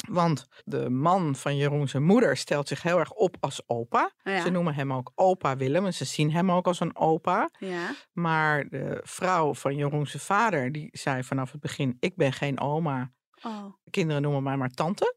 [0.08, 4.12] Want de man van Jeroen zijn moeder stelt zich heel erg op als opa.
[4.24, 4.42] Ja.
[4.42, 7.50] Ze noemen hem ook opa Willem en ze zien hem ook als een opa.
[7.60, 7.96] Ja.
[8.12, 12.60] Maar de vrouw van Jeroen zijn vader, die zei vanaf het begin, ik ben geen
[12.60, 13.12] oma.
[13.44, 13.66] Oh.
[13.84, 15.16] De kinderen noemen mij maar tante.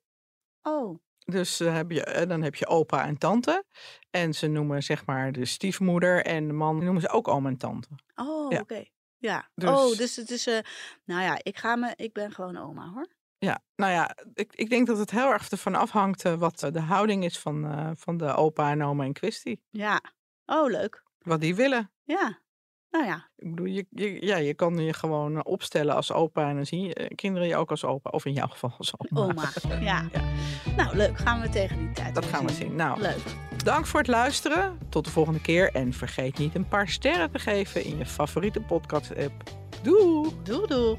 [0.66, 0.98] Oh.
[1.24, 3.64] Dus eh, heb je, eh, dan heb je opa en tante.
[4.10, 7.56] En ze noemen zeg maar de stiefmoeder en de man noemen ze ook oom en
[7.56, 7.88] tante.
[8.14, 8.60] Oh, Ja.
[8.60, 8.84] oké.
[9.18, 9.48] Ja.
[9.54, 10.46] Dus- Oh, dus het is...
[10.46, 10.58] eh
[11.04, 11.92] nou ja, ik ga me...
[11.96, 13.06] Ik ben gewoon oma, hoor.
[13.38, 17.24] Ja, nou ja, ik, ik denk dat het heel erg ervan afhangt wat de houding
[17.24, 19.62] is van, van de opa en oma in kwestie.
[19.70, 20.00] Ja.
[20.46, 21.02] Oh, leuk.
[21.18, 21.92] Wat die willen.
[22.04, 22.38] Ja.
[22.90, 23.26] Nou ja.
[23.36, 26.66] Ik bedoel, je, je, ja, je kan je gewoon eh, opstellen als opa en dan
[26.66, 28.10] zien je, eh, kinderen je ook als opa.
[28.10, 29.20] Of in jouw geval als oma.
[29.22, 29.50] Oma.
[29.80, 30.04] Ja.
[30.12, 30.20] Ja.
[30.76, 31.18] Nou, leuk.
[31.18, 32.74] Gaan we tegen die tijd Dat gaan we zien.
[32.74, 33.22] Nou, Leuk.
[33.64, 34.78] dank voor het luisteren.
[34.88, 35.72] Tot de volgende keer.
[35.72, 39.42] En vergeet niet een paar sterren te geven in je favoriete podcast-app.
[39.82, 40.30] Doei!
[40.42, 40.96] Doei, doei.